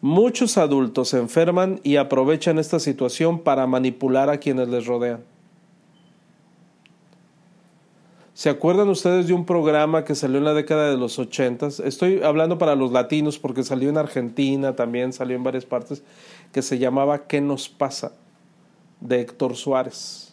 Muchos 0.00 0.56
adultos 0.56 1.10
se 1.10 1.18
enferman 1.18 1.80
y 1.82 1.96
aprovechan 1.96 2.58
esta 2.58 2.78
situación 2.78 3.40
para 3.40 3.66
manipular 3.66 4.30
a 4.30 4.38
quienes 4.38 4.68
les 4.68 4.86
rodean. 4.86 5.20
¿Se 8.32 8.48
acuerdan 8.48 8.88
ustedes 8.88 9.26
de 9.26 9.34
un 9.34 9.44
programa 9.44 10.04
que 10.04 10.14
salió 10.14 10.38
en 10.38 10.44
la 10.44 10.54
década 10.54 10.88
de 10.88 10.96
los 10.96 11.18
ochentas? 11.18 11.78
Estoy 11.78 12.22
hablando 12.22 12.56
para 12.56 12.74
los 12.74 12.90
latinos 12.90 13.38
porque 13.38 13.62
salió 13.62 13.90
en 13.90 13.98
Argentina, 13.98 14.74
también 14.74 15.12
salió 15.12 15.36
en 15.36 15.44
varias 15.44 15.66
partes, 15.66 16.02
que 16.50 16.62
se 16.62 16.78
llamaba 16.78 17.26
¿Qué 17.26 17.42
nos 17.42 17.68
pasa? 17.68 18.12
De 19.00 19.20
Héctor 19.20 19.56
Suárez. 19.56 20.32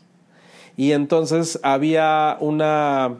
Y 0.75 0.91
entonces 0.91 1.59
había 1.63 2.37
una, 2.39 3.15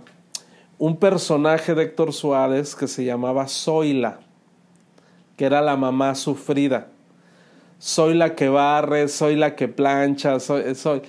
un 0.77 0.97
personaje 0.97 1.73
de 1.73 1.83
Héctor 1.83 2.13
Suárez 2.13 2.75
que 2.75 2.87
se 2.87 3.03
llamaba 3.03 3.47
Zoila, 3.47 4.19
que 5.35 5.45
era 5.45 5.61
la 5.61 5.75
mamá 5.75 6.15
sufrida. 6.15 6.87
Soy 7.79 8.15
la 8.15 8.35
que 8.35 8.49
barre, 8.49 9.07
soy 9.07 9.35
la 9.35 9.55
que 9.55 9.67
plancha, 9.67 10.39
soy, 10.39 11.01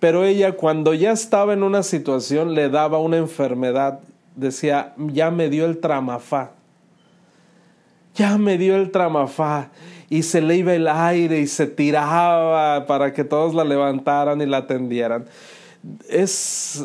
pero 0.00 0.24
ella 0.24 0.52
cuando 0.52 0.92
ya 0.92 1.12
estaba 1.12 1.52
en 1.52 1.62
una 1.62 1.82
situación 1.82 2.54
le 2.54 2.68
daba 2.68 2.98
una 2.98 3.16
enfermedad, 3.16 4.00
decía, 4.34 4.94
ya 4.98 5.30
me 5.30 5.48
dio 5.48 5.64
el 5.64 5.78
tramafá, 5.78 6.52
ya 8.16 8.36
me 8.38 8.58
dio 8.58 8.76
el 8.76 8.90
tramafá, 8.90 9.70
y 10.08 10.22
se 10.22 10.40
le 10.40 10.56
iba 10.56 10.74
el 10.74 10.88
aire 10.88 11.40
y 11.40 11.46
se 11.46 11.66
tiraba 11.66 12.86
para 12.86 13.12
que 13.12 13.24
todos 13.24 13.54
la 13.54 13.64
levantaran 13.64 14.40
y 14.40 14.46
la 14.46 14.58
atendieran. 14.58 15.26
Es... 16.08 16.84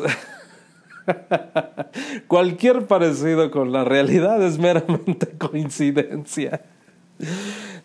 Cualquier 2.28 2.86
parecido 2.86 3.50
con 3.50 3.72
la 3.72 3.84
realidad 3.84 4.42
es 4.42 4.58
meramente 4.58 5.28
coincidencia. 5.38 6.62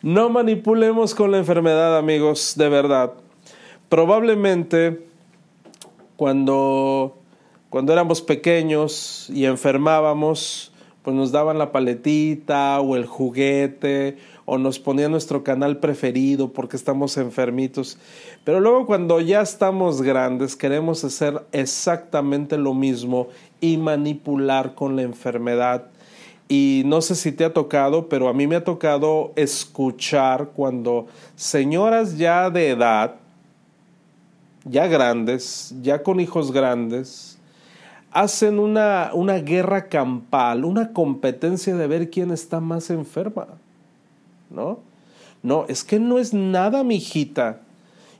No 0.01 0.29
manipulemos 0.29 1.15
con 1.15 1.31
la 1.31 1.37
enfermedad, 1.37 1.97
amigos, 1.97 2.53
de 2.57 2.69
verdad. 2.69 3.13
Probablemente 3.89 5.07
cuando, 6.15 7.17
cuando 7.69 7.93
éramos 7.93 8.21
pequeños 8.21 9.29
y 9.29 9.45
enfermábamos, 9.45 10.71
pues 11.07 11.15
nos 11.15 11.31
daban 11.31 11.57
la 11.57 11.71
paletita 11.71 12.81
o 12.81 12.97
el 12.97 13.05
juguete 13.05 14.17
o 14.43 14.57
nos 14.57 14.77
ponían 14.77 15.11
nuestro 15.11 15.41
canal 15.41 15.77
preferido 15.77 16.51
porque 16.51 16.75
estamos 16.75 17.15
enfermitos. 17.15 17.97
Pero 18.43 18.59
luego 18.59 18.85
cuando 18.85 19.21
ya 19.21 19.39
estamos 19.39 20.01
grandes 20.01 20.57
queremos 20.57 21.05
hacer 21.05 21.45
exactamente 21.53 22.57
lo 22.57 22.73
mismo 22.73 23.29
y 23.61 23.77
manipular 23.77 24.75
con 24.75 24.97
la 24.97 25.03
enfermedad. 25.03 25.85
Y 26.49 26.83
no 26.85 26.99
sé 26.99 27.15
si 27.15 27.31
te 27.31 27.45
ha 27.45 27.53
tocado, 27.53 28.09
pero 28.09 28.27
a 28.27 28.33
mí 28.33 28.45
me 28.45 28.57
ha 28.57 28.65
tocado 28.65 29.31
escuchar 29.37 30.49
cuando 30.53 31.07
señoras 31.37 32.17
ya 32.17 32.49
de 32.49 32.71
edad, 32.71 33.15
ya 34.65 34.87
grandes, 34.87 35.73
ya 35.81 36.03
con 36.03 36.19
hijos 36.19 36.51
grandes, 36.51 37.36
hacen 38.11 38.59
una, 38.59 39.11
una 39.13 39.35
guerra 39.39 39.87
campal, 39.87 40.65
una 40.65 40.93
competencia 40.93 41.75
de 41.75 41.87
ver 41.87 42.09
quién 42.09 42.31
está 42.31 42.59
más 42.59 42.89
enferma. 42.89 43.47
¿No? 44.49 44.79
No, 45.43 45.65
es 45.67 45.83
que 45.83 45.99
no 45.99 46.17
es 46.17 46.33
nada, 46.33 46.83
mi 46.83 46.95
hijita. 46.95 47.61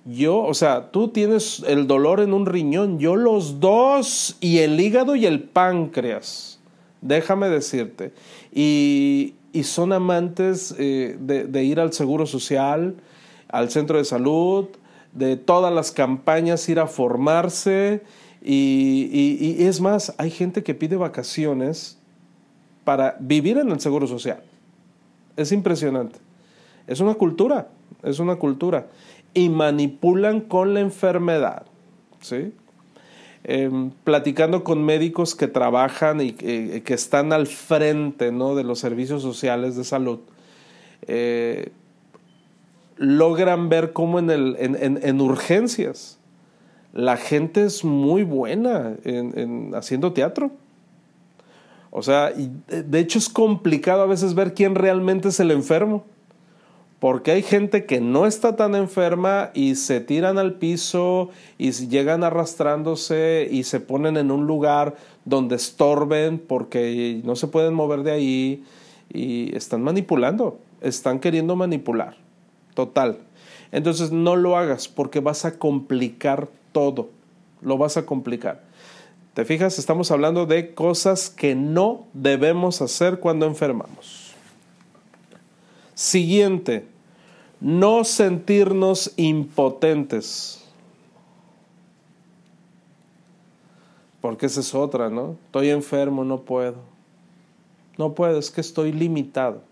Yo, 0.06 0.41
o 0.44 0.53
sea, 0.53 0.91
tú 0.91 1.10
tienes 1.10 1.63
el 1.67 1.88
dolor 1.88 2.22
en 2.22 2.34
un 2.34 2.46
riñón, 2.46 3.00
yo 3.00 3.15
los 3.15 3.60
dos, 3.60 4.38
y 4.39 4.60
el 4.60 4.79
hígado 4.79 5.15
y 5.15 5.25
el 5.25 5.41
páncreas. 5.41 6.60
Déjame 7.01 7.50
decirte. 7.50 8.13
Y, 8.53 9.34
y 9.51 9.63
son 9.63 9.91
amantes 9.91 10.74
eh, 10.77 11.17
de 11.20 11.63
ir 11.63 11.79
al 11.79 11.91
seguro 11.91 12.25
social, 12.25 12.96
al 13.50 13.70
centro 13.70 13.98
de 13.98 14.06
salud, 14.06 14.67
de 15.13 15.36
todas 15.36 15.74
las 15.74 15.91
campañas 15.91 16.67
ir 16.70 16.79
a 16.79 16.88
formarse 16.88 18.03
y, 18.41 19.56
es 19.60 19.82
más, 19.82 20.13
hay 20.17 20.32
gente 20.32 20.63
que 20.63 20.74
pide 20.74 20.96
vacaciones 20.96 21.98
para 22.84 23.17
vivir 23.20 23.58
en 23.58 23.72
el 23.72 23.79
Seguro 23.79 24.08
Social. 24.08 24.41
Es 25.36 25.51
impresionante. 25.51 26.20
Es 26.88 27.00
una 27.00 27.15
cultura, 27.15 27.70
es 28.03 28.20
una 28.20 28.38
cultura. 28.38 28.88
Y 29.34 29.50
manipulan 29.50 30.41
con 30.41 30.74
la 30.74 30.79
enfermedad. 30.79 31.65
¿sí? 32.22 32.53
em, 33.44 33.91
platicando 34.03 34.63
con 34.63 34.84
médicos 34.84 35.36
que 35.36 35.48
trabajan 35.48 36.22
y 36.22 36.34
que 36.34 36.94
están 36.94 37.34
al 37.34 37.48
frente 37.48 38.32
¿no? 38.32 38.56
de 38.56 38.63
los 38.63 38.79
servicios 38.79 39.22
sociales 39.22 39.75
de 39.75 39.84
salud, 39.84 40.20
eh, 41.06 41.72
logran 42.98 43.70
ver 43.70 43.94
cómo 43.94 44.20
en, 44.20 45.22
urgencias 45.22 46.16
la 46.97 47.15
gente 47.15 47.63
es 47.63 47.85
muy 47.85 48.23
buena 48.23 48.95
en, 49.03 49.75
haciendo 49.75 50.13
teatro. 50.13 50.49
O 51.91 52.01
sea, 52.01 52.31
de 52.31 52.99
hecho 52.99 53.19
es 53.19 53.29
complicado 53.29 54.01
a 54.01 54.07
veces 54.07 54.33
ver 54.33 54.55
quién 54.55 54.73
realmente 54.73 55.27
es 55.27 55.39
el 55.39 55.51
enfermo. 55.51 56.03
Porque 56.99 57.29
hay 57.29 57.43
gente 57.43 57.85
que 57.85 58.01
no 58.01 58.25
está 58.25 58.55
tan 58.55 58.73
enferma 58.73 59.51
y 59.53 59.75
se 59.75 59.99
tiran 59.99 60.39
al 60.39 60.55
piso 60.55 61.29
y 61.59 61.71
llegan 61.71 62.23
arrastrándose 62.23 63.47
y 63.51 63.63
se 63.63 63.79
ponen 63.79 64.17
en 64.17 64.31
un 64.31 64.47
lugar 64.47 64.95
donde 65.23 65.55
estorben 65.55 66.39
porque 66.39 67.21
no 67.23 67.35
se 67.35 67.45
pueden 67.45 67.75
mover 67.75 68.01
de 68.01 68.11
ahí 68.11 68.63
y 69.13 69.55
están 69.55 69.83
manipulando, 69.83 70.59
están 70.81 71.19
queriendo 71.19 71.55
manipular. 71.55 72.17
Total. 72.73 73.19
Entonces 73.71 74.11
no 74.11 74.35
lo 74.35 74.57
hagas 74.57 74.87
porque 74.87 75.19
vas 75.19 75.45
a 75.45 75.59
complicar 75.59 76.49
todo. 76.77 77.10
Lo 77.63 77.75
vas 77.79 77.98
a 77.98 78.05
complicar. 78.05 78.62
¿Te 79.34 79.46
fijas? 79.46 79.79
Estamos 79.79 80.12
hablando 80.12 80.46
de 80.46 80.75
cosas 80.75 81.31
que 81.31 81.55
no 81.55 82.05
debemos 82.13 82.84
hacer 82.84 83.19
cuando 83.19 83.48
enfermamos. 83.48 84.36
Siguiente, 85.96 86.86
no 87.60 88.03
sentirnos 88.03 89.12
impotentes. 89.15 90.63
Porque 94.22 94.46
esa 94.46 94.60
es 94.60 94.75
otra, 94.75 95.10
¿no? 95.10 95.36
Estoy 95.48 95.72
enfermo, 95.72 96.24
no 96.24 96.41
puedo. 96.41 96.75
No 97.98 98.13
puedo, 98.13 98.38
es 98.38 98.51
que 98.51 98.62
estoy 98.62 98.91
limitado. 98.91 99.63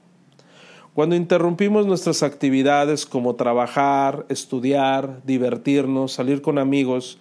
Cuando 0.95 1.17
interrumpimos 1.17 1.85
nuestras 1.85 2.23
actividades 2.23 3.05
como 3.05 3.35
trabajar, 3.35 4.25
estudiar, 4.29 5.21
divertirnos, 5.25 6.13
salir 6.13 6.41
con 6.41 6.57
amigos, 6.57 7.17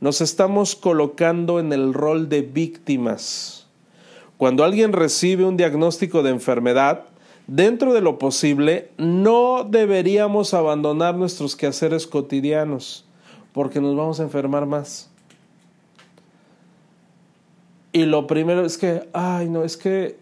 nos 0.00 0.22
estamos 0.22 0.74
colocando 0.74 1.60
en 1.60 1.74
el 1.74 1.92
rol 1.92 2.30
de 2.30 2.40
víctimas. 2.40 3.66
Cuando 4.38 4.64
alguien 4.64 4.94
recibe 4.94 5.44
un 5.44 5.58
diagnóstico 5.58 6.22
de 6.22 6.30
enfermedad, 6.30 7.04
dentro 7.46 7.92
de 7.92 8.00
lo 8.00 8.18
posible, 8.18 8.90
no 8.96 9.66
deberíamos 9.68 10.54
abandonar 10.54 11.14
nuestros 11.14 11.56
quehaceres 11.56 12.06
cotidianos, 12.06 13.04
porque 13.52 13.82
nos 13.82 13.94
vamos 13.94 14.18
a 14.20 14.22
enfermar 14.22 14.64
más. 14.64 15.10
Y 17.92 18.06
lo 18.06 18.26
primero 18.26 18.64
es 18.64 18.78
que, 18.78 19.06
ay, 19.12 19.50
no, 19.50 19.62
es 19.62 19.76
que, 19.76 20.16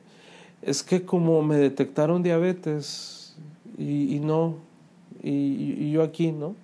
es 0.63 0.83
que 0.83 1.05
como 1.05 1.43
me 1.43 1.57
detectaron 1.57 2.23
diabetes 2.23 3.37
y, 3.79 4.19
no, 4.21 4.57
y, 5.23 5.91
yo 5.93 6.03
aquí, 6.03 6.33
¿no? 6.33 6.57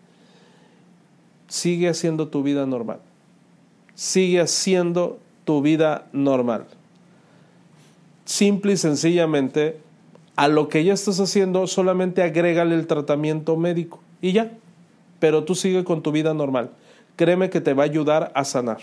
Sigue 1.48 1.88
haciendo 1.88 2.28
tu 2.28 2.42
vida 2.42 2.66
normal. 2.66 2.98
Sigue 3.94 4.40
haciendo 4.40 5.18
tu 5.44 5.62
vida 5.62 6.06
normal. 6.12 6.66
Simple 8.24 8.72
y 8.72 8.76
sencillamente 8.76 9.78
a 10.36 10.48
lo 10.48 10.68
que 10.68 10.82
ya 10.82 10.92
estás 10.92 11.20
haciendo 11.20 11.66
solamente 11.68 12.22
agrégale 12.22 12.74
el 12.74 12.88
tratamiento 12.88 13.56
médico 13.56 14.00
y 14.20 14.32
ya. 14.32 14.50
Pero 15.20 15.44
tú 15.44 15.54
sigue 15.54 15.84
con 15.84 16.02
tu 16.02 16.10
vida 16.10 16.34
normal. 16.34 16.70
Créeme 17.16 17.50
que 17.50 17.60
te 17.60 17.74
va 17.74 17.84
a 17.84 17.86
ayudar 17.86 18.32
a 18.34 18.44
sanar. 18.44 18.80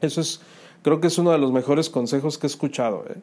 Eso 0.00 0.20
es, 0.20 0.40
creo 0.82 1.00
que 1.00 1.08
es 1.08 1.18
uno 1.18 1.32
de 1.32 1.38
los 1.38 1.50
mejores 1.50 1.90
consejos 1.90 2.38
que 2.38 2.46
he 2.46 2.50
escuchado. 2.50 3.04
¿eh? 3.08 3.16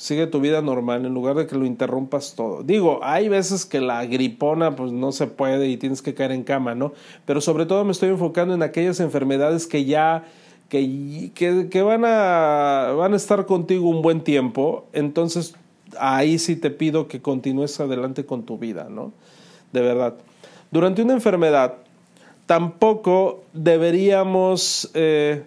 Sigue 0.00 0.26
tu 0.26 0.40
vida 0.40 0.62
normal 0.62 1.04
en 1.04 1.12
lugar 1.12 1.36
de 1.36 1.46
que 1.46 1.56
lo 1.56 1.66
interrumpas 1.66 2.34
todo. 2.34 2.62
Digo, 2.62 3.00
hay 3.02 3.28
veces 3.28 3.66
que 3.66 3.82
la 3.82 4.06
gripona 4.06 4.74
pues 4.74 4.92
no 4.92 5.12
se 5.12 5.26
puede 5.26 5.68
y 5.68 5.76
tienes 5.76 6.00
que 6.00 6.14
caer 6.14 6.32
en 6.32 6.42
cama, 6.42 6.74
¿no? 6.74 6.94
Pero 7.26 7.42
sobre 7.42 7.66
todo 7.66 7.84
me 7.84 7.92
estoy 7.92 8.08
enfocando 8.08 8.54
en 8.54 8.62
aquellas 8.62 8.98
enfermedades 9.00 9.66
que 9.66 9.84
ya 9.84 10.24
que, 10.70 11.32
que, 11.34 11.82
van, 11.82 12.06
a, 12.06 12.94
van 12.96 13.12
a 13.12 13.16
estar 13.16 13.44
contigo 13.44 13.90
un 13.90 14.00
buen 14.00 14.22
tiempo. 14.22 14.86
Entonces 14.94 15.54
ahí 15.98 16.38
sí 16.38 16.56
te 16.56 16.70
pido 16.70 17.06
que 17.06 17.20
continúes 17.20 17.78
adelante 17.78 18.24
con 18.24 18.44
tu 18.44 18.56
vida, 18.56 18.86
¿no? 18.88 19.12
De 19.70 19.82
verdad. 19.82 20.14
Durante 20.70 21.02
una 21.02 21.12
enfermedad, 21.12 21.74
tampoco 22.46 23.44
deberíamos 23.52 24.90
eh, 24.94 25.42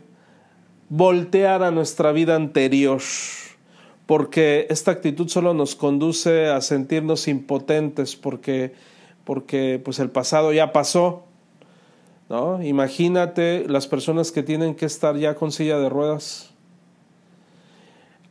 voltear 0.90 1.64
a 1.64 1.72
nuestra 1.72 2.12
vida 2.12 2.36
anterior, 2.36 3.02
porque 4.06 4.68
esta 4.70 4.92
actitud 4.92 5.28
solo 5.28 5.54
nos 5.54 5.76
conduce 5.76 6.48
a 6.48 6.62
sentirnos 6.62 7.28
impotentes, 7.28 8.16
porque, 8.16 8.74
porque 9.24 9.82
pues 9.84 10.00
el 10.00 10.10
pasado 10.10 10.54
ya 10.54 10.72
pasó. 10.72 11.26
¿no? 12.30 12.64
Imagínate 12.64 13.66
las 13.68 13.88
personas 13.88 14.32
que 14.32 14.44
tienen 14.44 14.76
que 14.76 14.86
estar 14.86 15.18
ya 15.18 15.36
con 15.36 15.52
silla 15.52 15.78
de 15.78 15.90
ruedas 15.90 16.54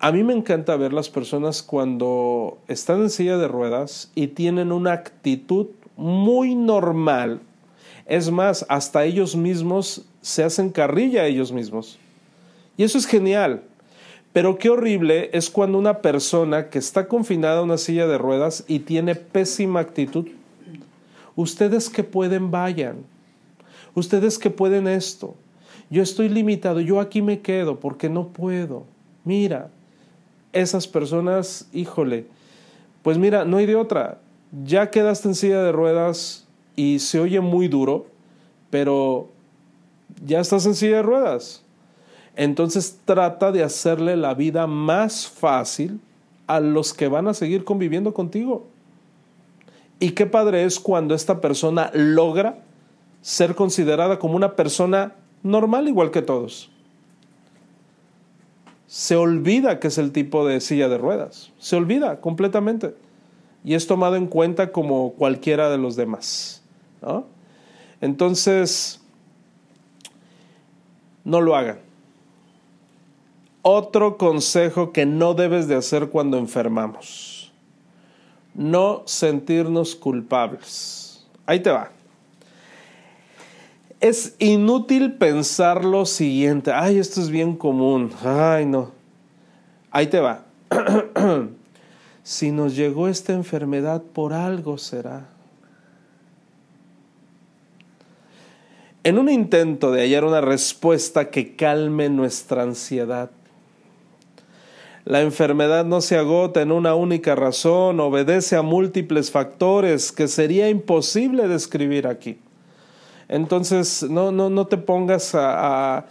a 0.02 0.10
mí 0.10 0.24
me 0.24 0.32
encanta 0.32 0.74
ver 0.74 0.92
las 0.92 1.08
personas 1.08 1.62
cuando 1.62 2.58
están 2.66 3.02
en 3.02 3.08
silla 3.08 3.38
de 3.38 3.46
ruedas 3.46 4.10
y 4.16 4.26
tienen 4.26 4.72
una 4.72 4.94
actitud 4.94 5.68
muy 5.96 6.56
normal. 6.56 7.40
Es 8.06 8.28
más, 8.28 8.66
hasta 8.68 9.04
ellos 9.04 9.36
mismos 9.36 10.04
se 10.20 10.42
hacen 10.42 10.70
carrilla 10.70 11.22
a 11.22 11.26
ellos 11.26 11.52
mismos. 11.52 12.00
Y 12.76 12.82
eso 12.82 12.98
es 12.98 13.06
genial. 13.06 13.62
Pero 14.32 14.58
qué 14.58 14.70
horrible 14.70 15.30
es 15.32 15.50
cuando 15.50 15.78
una 15.78 15.98
persona 15.98 16.70
que 16.70 16.78
está 16.78 17.06
confinada 17.06 17.58
a 17.58 17.62
una 17.62 17.76
silla 17.76 18.06
de 18.06 18.16
ruedas 18.16 18.64
y 18.66 18.80
tiene 18.80 19.14
pésima 19.14 19.80
actitud. 19.80 20.26
Ustedes 21.36 21.90
que 21.90 22.02
pueden, 22.02 22.50
vayan. 22.50 22.96
Ustedes 23.94 24.38
que 24.38 24.50
pueden 24.50 24.88
esto. 24.88 25.34
Yo 25.90 26.02
estoy 26.02 26.30
limitado, 26.30 26.80
yo 26.80 27.00
aquí 27.00 27.20
me 27.20 27.40
quedo 27.40 27.78
porque 27.78 28.08
no 28.08 28.28
puedo. 28.28 28.84
Mira, 29.24 29.68
esas 30.54 30.88
personas, 30.88 31.68
híjole, 31.72 32.26
pues 33.02 33.18
mira, 33.18 33.44
no 33.44 33.58
hay 33.58 33.66
de 33.66 33.76
otra. 33.76 34.18
Ya 34.64 34.90
quedaste 34.90 35.28
en 35.28 35.34
silla 35.34 35.62
de 35.62 35.72
ruedas 35.72 36.46
y 36.76 36.98
se 37.00 37.20
oye 37.20 37.40
muy 37.40 37.68
duro, 37.68 38.06
pero 38.70 39.28
ya 40.24 40.40
estás 40.40 40.64
en 40.64 40.74
silla 40.74 40.96
de 40.96 41.02
ruedas. 41.02 41.62
Entonces 42.36 42.98
trata 43.04 43.52
de 43.52 43.62
hacerle 43.62 44.16
la 44.16 44.34
vida 44.34 44.66
más 44.66 45.28
fácil 45.28 46.00
a 46.46 46.60
los 46.60 46.94
que 46.94 47.08
van 47.08 47.28
a 47.28 47.34
seguir 47.34 47.64
conviviendo 47.64 48.14
contigo. 48.14 48.66
Y 50.00 50.10
qué 50.10 50.26
padre 50.26 50.64
es 50.64 50.80
cuando 50.80 51.14
esta 51.14 51.40
persona 51.40 51.90
logra 51.94 52.58
ser 53.20 53.54
considerada 53.54 54.18
como 54.18 54.34
una 54.34 54.56
persona 54.56 55.14
normal 55.42 55.88
igual 55.88 56.10
que 56.10 56.22
todos 56.22 56.72
se 58.92 59.16
olvida 59.16 59.80
que 59.80 59.88
es 59.88 59.96
el 59.96 60.12
tipo 60.12 60.46
de 60.46 60.60
silla 60.60 60.86
de 60.86 60.98
ruedas. 60.98 61.50
Se 61.58 61.76
olvida 61.76 62.20
completamente. 62.20 62.94
Y 63.64 63.72
es 63.72 63.86
tomado 63.86 64.16
en 64.16 64.26
cuenta 64.26 64.70
como 64.70 65.14
cualquiera 65.14 65.70
de 65.70 65.78
los 65.78 65.96
demás. 65.96 66.62
Entonces, 68.02 69.00
no 71.24 71.40
lo 71.40 71.56
hagan. 71.56 71.78
Otro 73.62 74.18
consejo 74.18 74.92
que 74.92 75.06
no 75.06 75.34
debes 75.34 75.68
de 75.68 75.76
hacer 75.76 76.08
cuando 76.10 76.36
enfermamos. 76.36 77.52
No 78.54 79.02
sentirnos 79.06 79.94
culpables. 79.94 81.24
Ahí 81.46 81.60
te 81.60 81.70
va. 81.70 81.90
Es 84.00 84.34
inútil 84.40 85.12
pensar 85.12 85.84
lo 85.84 86.04
siguiente, 86.06 86.72
ay, 86.72 86.98
esto 86.98 87.20
es 87.20 87.30
bien 87.30 87.54
común, 87.54 88.10
ay, 88.24 88.66
no. 88.66 88.90
Ahí 89.92 90.08
te 90.08 90.18
va. 90.18 90.44
si 92.24 92.50
nos 92.50 92.74
llegó 92.74 93.06
esta 93.06 93.32
enfermedad, 93.32 94.02
por 94.02 94.32
algo 94.32 94.76
será. 94.76 95.28
En 99.04 99.18
un 99.18 99.28
intento 99.28 99.92
de 99.92 100.02
hallar 100.02 100.24
una 100.24 100.40
respuesta 100.40 101.30
que 101.30 101.54
calme 101.54 102.08
nuestra 102.08 102.62
ansiedad, 102.62 103.30
la 105.12 105.20
enfermedad 105.20 105.84
no 105.84 106.00
se 106.00 106.16
agota 106.16 106.62
en 106.62 106.72
una 106.72 106.94
única 106.94 107.34
razón, 107.34 108.00
obedece 108.00 108.56
a 108.56 108.62
múltiples 108.62 109.30
factores 109.30 110.10
que 110.10 110.26
sería 110.26 110.70
imposible 110.70 111.48
describir 111.48 112.06
aquí. 112.06 112.38
Entonces, 113.28 114.06
no, 114.08 114.32
no, 114.32 114.48
no 114.48 114.68
te 114.68 114.78
pongas 114.78 115.34
a, 115.34 116.06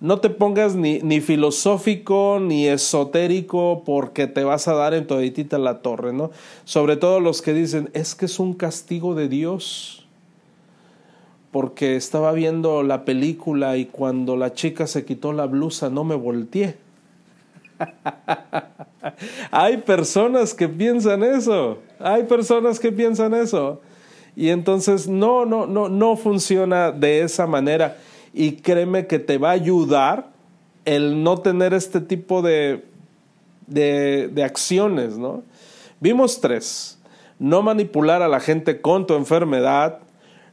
no 0.00 0.20
te 0.20 0.30
pongas 0.30 0.74
ni, 0.74 1.00
ni, 1.00 1.20
filosófico 1.20 2.38
ni 2.40 2.66
esotérico 2.66 3.82
porque 3.84 4.26
te 4.26 4.42
vas 4.42 4.68
a 4.68 4.72
dar 4.72 4.94
en 4.94 5.06
toditita 5.06 5.58
la 5.58 5.82
torre, 5.82 6.14
¿no? 6.14 6.30
Sobre 6.64 6.96
todo 6.96 7.20
los 7.20 7.42
que 7.42 7.52
dicen, 7.52 7.90
es 7.92 8.14
que 8.14 8.24
es 8.24 8.40
un 8.40 8.54
castigo 8.54 9.14
de 9.14 9.28
Dios. 9.28 10.06
porque 11.50 11.96
estaba 11.96 12.32
viendo 12.32 12.82
la 12.82 13.04
película 13.04 13.76
y 13.76 13.84
cuando 13.84 14.34
la 14.36 14.54
chica 14.54 14.86
se 14.86 15.04
quitó 15.04 15.34
la 15.34 15.44
blusa 15.44 15.90
no 15.90 16.04
me 16.04 16.14
volteé. 16.14 16.85
hay 19.50 19.78
personas 19.78 20.54
que 20.54 20.68
piensan 20.68 21.22
eso, 21.22 21.78
hay 21.98 22.24
personas 22.24 22.78
que 22.78 22.92
piensan 22.92 23.34
eso. 23.34 23.80
Y 24.34 24.50
entonces 24.50 25.08
no, 25.08 25.46
no, 25.46 25.66
no, 25.66 25.88
no 25.88 26.16
funciona 26.16 26.92
de 26.92 27.22
esa 27.22 27.46
manera. 27.46 27.96
Y 28.34 28.52
créeme 28.52 29.06
que 29.06 29.18
te 29.18 29.38
va 29.38 29.50
a 29.50 29.52
ayudar 29.52 30.28
el 30.84 31.22
no 31.22 31.38
tener 31.38 31.72
este 31.72 32.00
tipo 32.00 32.42
de, 32.42 32.84
de, 33.66 34.28
de 34.32 34.44
acciones, 34.44 35.16
¿no? 35.16 35.42
Vimos 36.00 36.40
tres. 36.40 36.98
No 37.38 37.62
manipular 37.62 38.22
a 38.22 38.28
la 38.28 38.40
gente 38.40 38.80
con 38.82 39.06
tu 39.06 39.14
enfermedad, 39.14 40.00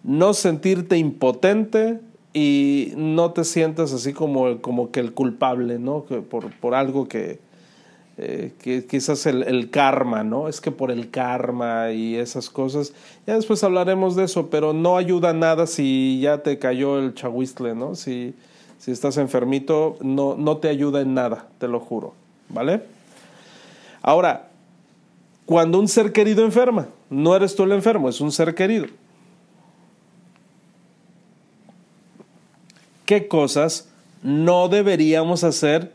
no 0.02 0.34
sentirte 0.34 0.98
impotente 0.98 2.00
y 2.34 2.94
no 2.96 3.32
te 3.32 3.44
sientas 3.44 3.94
así 3.94 4.12
como, 4.12 4.60
como 4.60 4.92
que 4.92 5.00
el 5.00 5.14
culpable, 5.14 5.78
¿no? 5.78 6.06
Que 6.06 6.22
por, 6.22 6.52
por 6.52 6.74
algo 6.74 7.08
que, 7.08 7.40
eh, 8.18 8.54
que 8.60 8.86
quizás 8.86 9.26
el, 9.28 9.70
karma, 9.70 10.24
¿no? 10.24 10.48
Es 10.48 10.60
que 10.60 10.72
por 10.72 10.90
el 10.90 11.12
karma 11.12 11.92
y 11.92 12.16
esas 12.16 12.50
cosas, 12.50 12.94
ya 13.28 13.36
después 13.36 13.64
hablaremos 13.64 14.16
de 14.16 14.26
eso, 14.26 14.50
pero 14.50 14.74
no 14.74 14.98
ayuda 14.98 15.34
nada 15.34 15.68
si 15.68 16.20
ya 16.22 16.44
te 16.44 16.58
cayó 16.58 16.98
el 16.98 17.14
chahuistle, 17.14 17.76
¿no? 17.76 17.94
Si, 17.94 18.34
si 18.80 18.92
estás 18.92 19.18
enfermito, 19.18 19.98
no, 20.02 20.36
no 20.36 20.58
te 20.58 20.70
ayuda 20.70 21.02
en 21.02 21.14
nada, 21.14 21.48
te 21.60 21.68
lo 21.68 21.80
juro, 21.80 22.14
¿vale? 22.50 22.82
Ahora, 24.02 24.50
cuando 25.46 25.80
un 25.80 25.88
ser 25.88 26.12
querido 26.12 26.44
enferma, 26.44 26.88
no 27.10 27.36
eres 27.36 27.56
tú 27.56 27.64
el 27.64 27.74
enfermo, 27.74 28.10
es 28.10 28.22
un 28.22 28.32
ser 28.32 28.56
querido. 28.56 28.88
¿Qué 33.06 33.28
cosas 33.28 33.90
no 34.22 34.70
deberíamos 34.70 35.44
hacer 35.44 35.92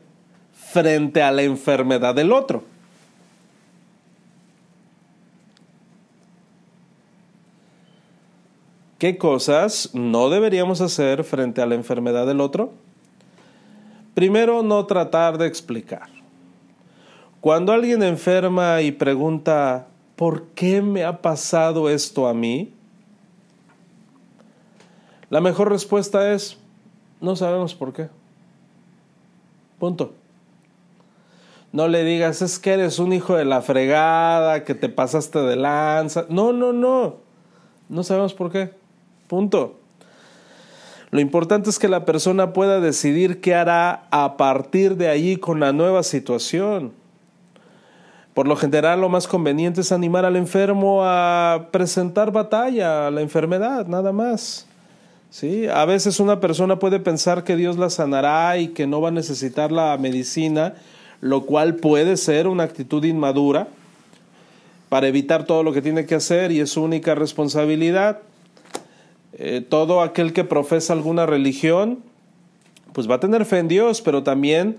frente 0.52 1.22
a 1.22 1.30
la 1.30 1.42
enfermedad 1.42 2.14
del 2.14 2.32
otro? 2.32 2.64
¿Qué 8.98 9.16
cosas 9.16 9.90
no 9.94 10.28
deberíamos 10.28 10.80
hacer 10.80 11.22
frente 11.22 11.62
a 11.62 11.66
la 11.66 11.76
enfermedad 11.76 12.26
del 12.26 12.40
otro? 12.40 12.72
Primero, 14.14 14.64
no 14.64 14.84
tratar 14.86 15.38
de 15.38 15.46
explicar. 15.46 16.08
Cuando 17.40 17.72
alguien 17.72 18.02
enferma 18.02 18.82
y 18.82 18.90
pregunta, 18.90 19.86
¿por 20.16 20.46
qué 20.48 20.82
me 20.82 21.04
ha 21.04 21.22
pasado 21.22 21.88
esto 21.88 22.26
a 22.26 22.34
mí? 22.34 22.72
La 25.30 25.40
mejor 25.40 25.70
respuesta 25.70 26.34
es, 26.34 26.57
no 27.20 27.36
sabemos 27.36 27.74
por 27.74 27.92
qué. 27.92 28.08
Punto. 29.78 30.12
No 31.72 31.86
le 31.86 32.02
digas, 32.04 32.40
es 32.42 32.58
que 32.58 32.72
eres 32.72 32.98
un 32.98 33.12
hijo 33.12 33.36
de 33.36 33.44
la 33.44 33.60
fregada, 33.60 34.64
que 34.64 34.74
te 34.74 34.88
pasaste 34.88 35.38
de 35.40 35.56
lanza. 35.56 36.24
No, 36.28 36.52
no, 36.52 36.72
no. 36.72 37.16
No 37.88 38.02
sabemos 38.02 38.34
por 38.34 38.50
qué. 38.50 38.70
Punto. 39.26 39.76
Lo 41.10 41.20
importante 41.20 41.70
es 41.70 41.78
que 41.78 41.88
la 41.88 42.04
persona 42.04 42.52
pueda 42.52 42.80
decidir 42.80 43.40
qué 43.40 43.54
hará 43.54 44.06
a 44.10 44.36
partir 44.36 44.96
de 44.96 45.08
allí 45.08 45.36
con 45.36 45.60
la 45.60 45.72
nueva 45.72 46.02
situación. 46.02 46.92
Por 48.34 48.46
lo 48.46 48.56
general, 48.56 49.00
lo 49.00 49.08
más 49.08 49.26
conveniente 49.26 49.80
es 49.80 49.90
animar 49.90 50.24
al 50.24 50.36
enfermo 50.36 51.00
a 51.02 51.68
presentar 51.72 52.30
batalla 52.30 53.08
a 53.08 53.10
la 53.10 53.20
enfermedad, 53.20 53.86
nada 53.86 54.12
más. 54.12 54.67
¿Sí? 55.30 55.66
A 55.66 55.84
veces 55.84 56.20
una 56.20 56.40
persona 56.40 56.78
puede 56.78 57.00
pensar 57.00 57.44
que 57.44 57.56
Dios 57.56 57.76
la 57.76 57.90
sanará 57.90 58.56
y 58.58 58.68
que 58.68 58.86
no 58.86 59.00
va 59.00 59.08
a 59.08 59.12
necesitar 59.12 59.72
la 59.72 59.96
medicina, 59.98 60.74
lo 61.20 61.44
cual 61.44 61.76
puede 61.76 62.16
ser 62.16 62.46
una 62.48 62.64
actitud 62.64 63.04
inmadura 63.04 63.68
para 64.88 65.06
evitar 65.06 65.44
todo 65.44 65.62
lo 65.62 65.72
que 65.72 65.82
tiene 65.82 66.06
que 66.06 66.14
hacer 66.14 66.50
y 66.50 66.60
es 66.60 66.70
su 66.70 66.82
única 66.82 67.14
responsabilidad. 67.14 68.20
Eh, 69.34 69.64
todo 69.68 70.00
aquel 70.00 70.32
que 70.32 70.44
profesa 70.44 70.94
alguna 70.94 71.26
religión, 71.26 71.98
pues 72.92 73.08
va 73.08 73.16
a 73.16 73.20
tener 73.20 73.44
fe 73.44 73.58
en 73.58 73.68
Dios, 73.68 74.00
pero 74.00 74.22
también 74.22 74.78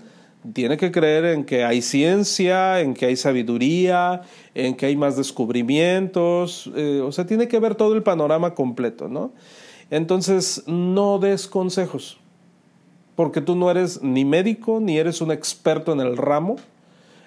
tiene 0.52 0.76
que 0.76 0.90
creer 0.90 1.26
en 1.26 1.44
que 1.44 1.64
hay 1.64 1.82
ciencia, 1.82 2.80
en 2.80 2.94
que 2.94 3.06
hay 3.06 3.16
sabiduría, 3.16 4.22
en 4.54 4.74
que 4.74 4.86
hay 4.86 4.96
más 4.96 5.16
descubrimientos, 5.16 6.70
eh, 6.74 7.00
o 7.04 7.12
sea, 7.12 7.26
tiene 7.26 7.46
que 7.46 7.58
ver 7.60 7.74
todo 7.74 7.94
el 7.94 8.02
panorama 8.02 8.54
completo, 8.54 9.08
¿no? 9.08 9.32
Entonces, 9.90 10.62
no 10.66 11.18
des 11.18 11.48
consejos, 11.48 12.18
porque 13.16 13.40
tú 13.40 13.56
no 13.56 13.70
eres 13.70 14.02
ni 14.02 14.24
médico, 14.24 14.80
ni 14.80 14.98
eres 14.98 15.20
un 15.20 15.32
experto 15.32 15.92
en 15.92 16.00
el 16.00 16.16
ramo, 16.16 16.56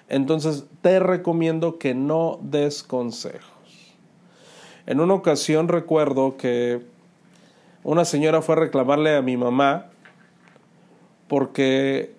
entonces 0.08 0.64
te 0.80 0.98
recomiendo 0.98 1.78
que 1.78 1.94
no 1.94 2.38
des 2.42 2.82
consejos. 2.82 3.52
En 4.86 5.00
una 5.00 5.14
ocasión 5.14 5.68
recuerdo 5.68 6.36
que 6.36 6.82
una 7.84 8.04
señora 8.04 8.42
fue 8.42 8.54
a 8.54 8.58
reclamarle 8.58 9.14
a 9.14 9.22
mi 9.22 9.36
mamá 9.36 9.86
porque 11.28 12.14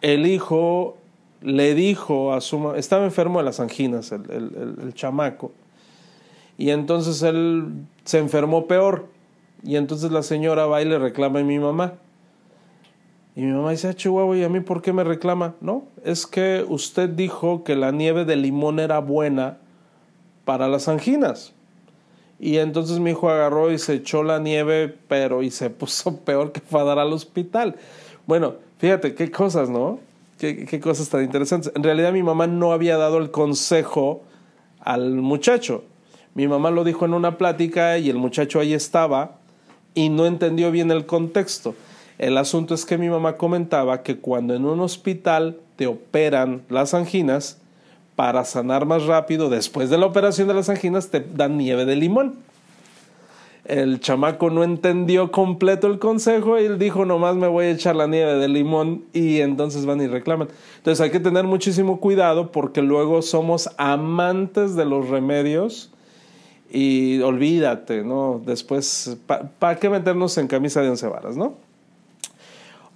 el 0.00 0.26
hijo 0.26 0.96
le 1.40 1.74
dijo 1.74 2.32
a 2.32 2.40
su 2.40 2.58
mamá, 2.58 2.78
estaba 2.78 3.04
enfermo 3.04 3.38
de 3.38 3.44
las 3.44 3.60
anginas, 3.60 4.12
el, 4.12 4.30
el, 4.30 4.76
el, 4.82 4.94
chamaco, 4.94 5.52
y 6.58 6.70
entonces 6.70 7.22
él 7.22 7.86
se 8.04 8.18
enfermó 8.18 8.66
peor, 8.66 9.06
y 9.62 9.76
entonces 9.76 10.10
la 10.10 10.22
señora 10.22 10.66
va 10.66 10.82
y 10.82 10.84
le 10.84 10.98
reclama 10.98 11.40
a 11.40 11.44
mi 11.44 11.58
mamá. 11.58 11.94
Y 13.36 13.42
mi 13.42 13.52
mamá 13.52 13.70
dice, 13.70 13.88
ah, 13.88 13.94
Chihuahua, 13.94 14.36
¿y 14.36 14.44
a 14.44 14.48
mí 14.48 14.60
por 14.60 14.82
qué 14.82 14.92
me 14.92 15.04
reclama? 15.04 15.54
No, 15.60 15.84
es 16.04 16.26
que 16.26 16.64
usted 16.68 17.08
dijo 17.08 17.64
que 17.64 17.76
la 17.76 17.90
nieve 17.92 18.24
de 18.24 18.36
limón 18.36 18.80
era 18.80 18.98
buena 18.98 19.58
para 20.44 20.68
las 20.68 20.88
anginas. 20.88 21.52
Y 22.38 22.56
entonces 22.56 22.98
mi 22.98 23.10
hijo 23.10 23.28
agarró 23.28 23.70
y 23.70 23.78
se 23.78 23.94
echó 23.94 24.22
la 24.22 24.38
nieve, 24.38 24.94
pero 25.08 25.42
y 25.42 25.50
se 25.50 25.70
puso 25.70 26.16
peor 26.24 26.52
que 26.52 26.60
fue 26.60 26.80
a 26.80 26.84
dar 26.84 26.98
al 26.98 27.12
hospital. 27.12 27.76
Bueno, 28.26 28.54
Fíjate, 28.80 29.14
qué 29.14 29.30
cosas, 29.30 29.68
¿no? 29.68 30.00
Qué, 30.38 30.64
qué, 30.64 30.80
cosas 30.80 31.10
tan 31.10 31.22
interesantes. 31.22 31.70
En 31.76 31.82
realidad 31.82 32.14
mi 32.14 32.22
mamá 32.22 32.46
no 32.46 32.72
había 32.72 32.96
dado 32.96 33.18
el 33.18 33.30
consejo 33.30 34.22
al 34.80 35.16
muchacho. 35.16 35.84
Mi 36.32 36.48
mamá 36.48 36.70
lo 36.70 36.82
dijo 36.82 37.04
en 37.04 37.12
una 37.12 37.36
plática 37.36 37.98
y 37.98 38.08
el 38.08 38.16
muchacho 38.16 38.58
ahí 38.58 38.72
estaba 38.72 39.36
y 39.94 40.08
no 40.08 40.26
entendió 40.26 40.70
bien 40.70 40.90
el 40.90 41.06
contexto. 41.06 41.74
El 42.18 42.36
asunto 42.36 42.74
es 42.74 42.84
que 42.84 42.98
mi 42.98 43.08
mamá 43.08 43.36
comentaba 43.36 44.02
que 44.02 44.18
cuando 44.18 44.54
en 44.54 44.64
un 44.64 44.80
hospital 44.80 45.58
te 45.76 45.86
operan 45.86 46.62
las 46.68 46.94
anginas, 46.94 47.58
para 48.16 48.44
sanar 48.44 48.84
más 48.84 49.06
rápido, 49.06 49.48
después 49.48 49.88
de 49.88 49.96
la 49.96 50.04
operación 50.04 50.46
de 50.48 50.54
las 50.54 50.68
anginas, 50.68 51.08
te 51.08 51.20
dan 51.20 51.56
nieve 51.56 51.86
de 51.86 51.96
limón 51.96 52.36
el 53.70 54.00
chamaco 54.00 54.50
no 54.50 54.64
entendió 54.64 55.30
completo 55.30 55.86
el 55.86 55.98
consejo 56.00 56.58
y 56.58 56.64
él 56.64 56.78
dijo 56.78 57.04
nomás 57.04 57.36
me 57.36 57.46
voy 57.46 57.66
a 57.66 57.70
echar 57.70 57.94
la 57.94 58.08
nieve 58.08 58.34
de 58.34 58.48
limón 58.48 59.04
y 59.12 59.40
entonces 59.40 59.86
van 59.86 60.00
y 60.00 60.08
reclaman. 60.08 60.48
Entonces 60.78 61.00
hay 61.00 61.10
que 61.10 61.20
tener 61.20 61.44
muchísimo 61.44 62.00
cuidado 62.00 62.50
porque 62.50 62.82
luego 62.82 63.22
somos 63.22 63.70
amantes 63.76 64.74
de 64.74 64.86
los 64.86 65.08
remedios 65.08 65.92
y 66.70 67.20
olvídate, 67.20 68.04
¿no? 68.04 68.40
Después, 68.44 69.16
¿para 69.58 69.78
qué 69.78 69.90
meternos 69.90 70.38
en 70.38 70.46
camisa 70.46 70.80
de 70.80 70.90
once 70.90 71.06
varas, 71.06 71.36
no? 71.36 71.54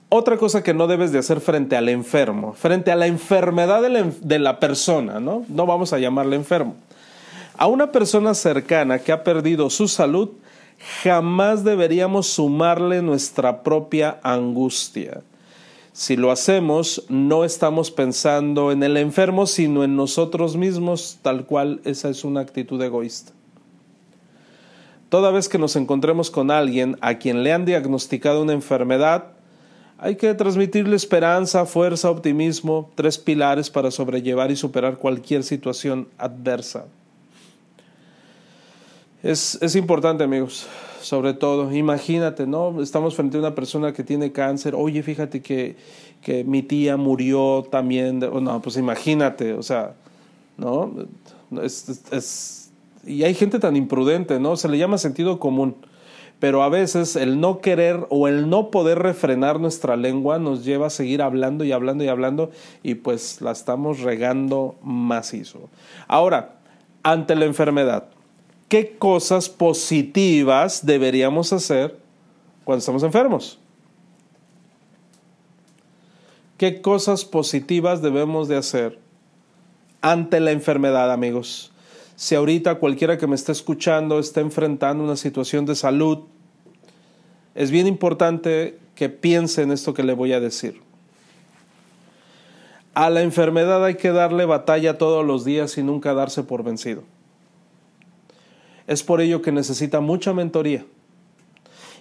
Otra 0.09 0.37
cosa 0.37 0.63
que 0.63 0.75
no 0.75 0.87
debes 0.87 1.11
de 1.11 1.19
hacer 1.19 1.41
frente 1.41 1.77
al 1.77 1.89
enfermo, 1.89 2.53
frente 2.53 2.93
a 2.93 2.97
la 2.97 3.07
enfermedad 3.07 3.83
de 3.83 3.89
la, 3.89 4.11
de 4.21 4.39
la 4.39 4.61
persona, 4.61 5.19
¿no? 5.19 5.45
No 5.49 5.67
vamos 5.67 5.93
a 5.93 5.99
llamarle 5.99 6.37
enfermo. 6.37 6.77
A 7.57 7.67
una 7.67 7.91
persona 7.91 8.35
cercana 8.35 9.01
que 9.01 9.13
ha 9.13 9.25
perdido 9.25 9.71
su 9.71 9.89
salud, 9.89 10.31
jamás 11.03 11.65
deberíamos 11.65 12.29
sumarle 12.29 13.03
nuestra 13.03 13.63
propia 13.63 14.19
angustia. 14.23 15.23
Si 15.93 16.17
lo 16.17 16.33
hacemos, 16.33 17.05
no 17.09 17.45
estamos 17.45 17.93
pensando 17.93 18.73
en 18.73 18.83
el 18.83 18.97
enfermo, 18.97 19.47
sino 19.47 19.85
en 19.85 19.95
nosotros 19.95 20.57
mismos, 20.57 21.19
tal 21.23 21.45
cual 21.45 21.81
esa 21.85 22.09
es 22.09 22.25
una 22.25 22.41
actitud 22.41 22.83
egoísta. 22.83 23.34
Toda 25.09 25.31
vez 25.31 25.49
que 25.49 25.59
nos 25.59 25.77
encontremos 25.77 26.31
con 26.31 26.51
alguien 26.51 26.97
a 27.01 27.19
quien 27.19 27.43
le 27.43 27.53
han 27.53 27.65
diagnosticado 27.65 28.43
una 28.43 28.53
enfermedad, 28.53 29.27
hay 29.99 30.17
que 30.17 30.35
transmitirle 30.35 30.97
esperanza, 30.97 31.67
fuerza, 31.67 32.11
optimismo, 32.11 32.91
tres 32.95 33.17
pilares 33.17 33.71
para 33.71 33.91
sobrellevar 33.91 34.51
y 34.51 34.57
superar 34.57 34.99
cualquier 34.99 35.45
situación 35.45 36.09
adversa. 36.19 36.87
Es, 39.23 39.57
es 39.63 39.75
importante, 39.77 40.25
amigos, 40.25 40.67
sobre 41.01 41.33
todo. 41.33 41.73
Imagínate, 41.73 42.47
¿no? 42.47 42.83
Estamos 42.83 43.15
frente 43.15 43.39
a 43.39 43.41
una 43.41 43.55
persona 43.55 43.93
que 43.95 44.05
tiene 44.05 44.33
cáncer. 44.33 44.75
Oye, 44.75 45.03
fíjate 45.03 45.41
que, 45.41 45.77
que 46.21 46.45
mi 46.45 46.63
tía 46.63 46.99
murió 46.99 47.67
también. 47.71 48.21
De, 48.21 48.29
no, 48.29 48.61
pues 48.61 48.77
imagínate, 48.77 49.55
o 49.55 49.63
sea, 49.63 49.95
¿no? 50.59 50.93
Es, 51.63 52.64
y 53.07 53.25
hay 53.25 53.35
gente 53.35 53.59
tan 53.59 53.77
imprudente, 53.77 54.41
¿no? 54.41 54.57
Se 54.57 54.69
le 54.69 54.79
llama 54.79 54.99
sentido 54.99 55.39
común. 55.39 55.77
pero 56.41 56.63
a 56.63 56.69
veces 56.69 57.17
el 57.17 57.41
no 57.41 57.61
querer 57.61 58.07
o 58.11 58.29
el 58.29 58.51
no 58.51 58.71
poder 58.71 58.99
refrenar 58.99 59.61
nuestra 59.61 59.97
lengua 59.97 60.39
nos 60.39 60.65
lleva 60.65 60.89
a 60.89 60.91
seguir 60.91 61.23
hablando 61.23 61.65
y 61.65 61.73
hablando 61.73 62.05
y 62.05 62.09
hablando 62.09 62.51
y 62.83 62.97
pues 62.97 63.41
la 63.41 63.53
estamos 63.53 64.01
regando 64.01 64.75
macizo. 64.83 65.71
Ahora, 66.07 66.57
ante 67.03 67.35
la 67.35 67.47
enfermedad, 67.47 68.09
¿qué 68.69 68.97
cosas 68.99 69.49
positivas 69.49 70.85
deberíamos 70.85 71.53
hacer 71.53 71.99
cuando 72.65 72.81
estamos 72.81 73.03
enfermos? 73.05 73.59
¿Qué 76.59 76.83
cosas 76.83 77.25
positivas 77.25 78.03
debemos 78.03 78.49
de 78.49 78.57
hacer 78.57 78.99
ante 80.03 80.41
la 80.41 80.51
enfermedad, 80.51 81.13
amigos? 81.13 81.74
Si 82.17 82.35
ahorita 82.35 82.77
cualquiera 82.77 83.19
que 83.19 83.27
me 83.27 83.35
esté 83.35 83.53
escuchando 83.53 84.19
está 84.19 84.41
enfrentando 84.41 85.03
una 85.03 85.17
situación 85.17 85.67
de 85.67 85.75
salud, 85.75 86.21
es 87.55 87.71
bien 87.71 87.87
importante 87.87 88.79
que 88.95 89.09
piense 89.09 89.63
en 89.63 89.73
esto 89.73 89.95
que 89.95 90.05
le 90.05 90.13
voy 90.13 90.33
a 90.33 90.41
decir. 90.41 90.81
A 92.95 93.11
la 93.11 93.23
enfermedad 93.23 93.85
hay 93.85 93.97
que 93.97 94.13
darle 94.13 94.45
batalla 94.45 94.99
todos 94.99 95.27
los 95.27 95.45
días 95.45 95.77
y 95.79 95.83
nunca 95.83 96.15
darse 96.15 96.45
por 96.45 96.63
vencido. 96.63 97.03
Es 98.87 99.03
por 99.03 99.21
ello 99.21 99.43
que 99.43 99.51
necesita 99.51 100.01
mucha 100.01 100.33
mentoría. 100.33 100.85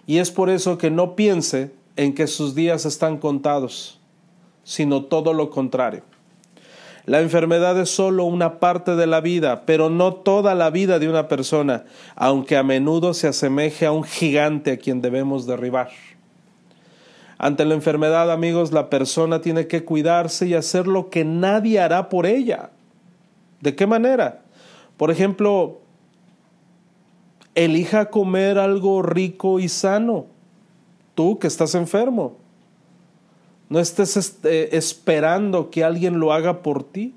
Y 0.05 0.17
es 0.17 0.29
por 0.29 0.49
eso 0.51 0.77
que 0.77 0.91
no 0.91 1.15
piense 1.15 1.71
en 1.95 2.13
que 2.13 2.27
sus 2.27 2.53
días 2.53 2.85
están 2.85 3.17
contados, 3.17 3.99
sino 4.63 5.05
todo 5.05 5.33
lo 5.33 5.49
contrario. 5.49 6.03
La 7.05 7.19
enfermedad 7.19 7.77
es 7.79 7.89
solo 7.89 8.23
una 8.23 8.59
parte 8.59 8.95
de 8.95 9.07
la 9.07 9.19
vida, 9.19 9.65
pero 9.65 9.89
no 9.89 10.13
toda 10.13 10.55
la 10.55 10.69
vida 10.69 10.99
de 10.99 11.09
una 11.09 11.27
persona, 11.27 11.83
aunque 12.15 12.55
a 12.55 12.63
menudo 12.63 13.13
se 13.13 13.27
asemeje 13.27 13.85
a 13.85 13.91
un 13.91 14.05
gigante 14.05 14.71
a 14.71 14.77
quien 14.77 15.01
debemos 15.01 15.45
derribar. 15.45 15.89
Ante 17.37 17.65
la 17.65 17.73
enfermedad, 17.73 18.31
amigos, 18.31 18.71
la 18.71 18.89
persona 18.89 19.41
tiene 19.41 19.67
que 19.67 19.83
cuidarse 19.83 20.47
y 20.47 20.53
hacer 20.53 20.87
lo 20.87 21.09
que 21.09 21.25
nadie 21.25 21.81
hará 21.81 22.07
por 22.07 22.25
ella. 22.25 22.69
¿De 23.59 23.75
qué 23.75 23.85
manera? 23.85 24.43
Por 24.95 25.11
ejemplo, 25.11 25.81
elija 27.53 28.09
comer 28.09 28.57
algo 28.57 29.01
rico 29.01 29.59
y 29.59 29.67
sano. 29.67 30.27
Tú 31.15 31.37
que 31.37 31.47
estás 31.47 31.75
enfermo. 31.75 32.37
No 33.69 33.79
estés 33.79 34.17
este, 34.17 34.77
esperando 34.77 35.69
que 35.69 35.83
alguien 35.83 36.19
lo 36.19 36.33
haga 36.33 36.61
por 36.61 36.83
ti. 36.83 37.13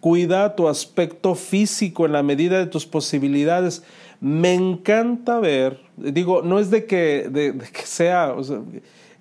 Cuida 0.00 0.54
tu 0.54 0.68
aspecto 0.68 1.34
físico 1.34 2.06
en 2.06 2.12
la 2.12 2.22
medida 2.22 2.58
de 2.58 2.66
tus 2.66 2.86
posibilidades. 2.86 3.82
Me 4.20 4.54
encanta 4.54 5.40
ver, 5.40 5.80
digo, 5.96 6.42
no 6.42 6.58
es 6.58 6.70
de 6.70 6.86
que, 6.86 7.28
de, 7.30 7.56
que 7.72 7.86
sea, 7.86 8.34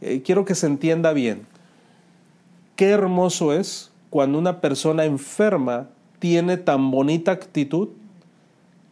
eh, 0.01 0.21
quiero 0.23 0.45
que 0.45 0.55
se 0.55 0.67
entienda 0.67 1.13
bien. 1.13 1.47
Qué 2.75 2.89
hermoso 2.89 3.53
es 3.53 3.91
cuando 4.09 4.38
una 4.38 4.61
persona 4.61 5.05
enferma 5.05 5.89
tiene 6.19 6.57
tan 6.57 6.91
bonita 6.91 7.31
actitud 7.31 7.89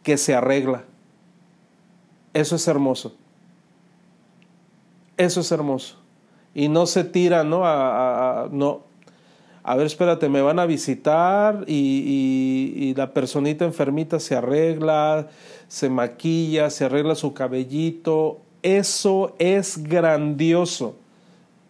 que 0.02 0.16
se 0.16 0.34
arregla. 0.34 0.84
Eso 2.32 2.56
es 2.56 2.66
hermoso. 2.66 3.14
Eso 5.16 5.40
es 5.40 5.52
hermoso 5.52 6.03
y 6.54 6.68
no 6.68 6.86
se 6.86 7.04
tira, 7.04 7.44
¿no? 7.44 7.62
A, 7.64 8.48
no. 8.50 8.82
A 9.62 9.76
ver, 9.76 9.86
espérate, 9.86 10.28
me 10.28 10.42
van 10.42 10.58
a 10.58 10.66
visitar 10.66 11.64
y, 11.66 12.74
y, 12.76 12.94
la 12.94 13.12
personita 13.14 13.64
enfermita 13.64 14.20
se 14.20 14.36
arregla, 14.36 15.28
se 15.68 15.88
maquilla, 15.88 16.68
se 16.68 16.84
arregla 16.84 17.14
su 17.14 17.32
cabellito. 17.32 18.40
Eso 18.62 19.34
es 19.38 19.82
grandioso. 19.82 20.96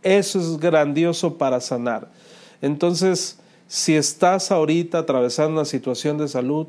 Eso 0.02 0.40
es 0.40 0.58
grandioso 0.58 1.38
para 1.38 1.60
sanar. 1.60 2.10
Entonces, 2.60 3.38
si 3.68 3.94
estás 3.94 4.50
ahorita 4.50 4.98
atravesando 4.98 5.52
una 5.52 5.64
situación 5.64 6.18
de 6.18 6.26
salud, 6.28 6.66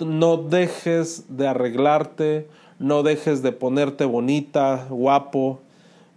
no 0.00 0.36
dejes 0.36 1.24
de 1.28 1.46
arreglarte, 1.46 2.48
no 2.80 3.02
dejes 3.04 3.40
de 3.42 3.52
ponerte 3.52 4.04
bonita, 4.04 4.86
guapo, 4.90 5.60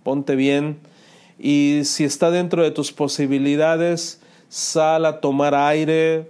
ponte 0.04 0.36
bien 0.36 0.89
y 1.40 1.82
si 1.86 2.04
está 2.04 2.32
dentro 2.32 2.64
de 2.64 2.72
tus 2.72 2.92
posibilidades, 2.92 4.20
sal 4.50 5.06
a 5.06 5.22
tomar 5.22 5.56
aire, 5.56 6.30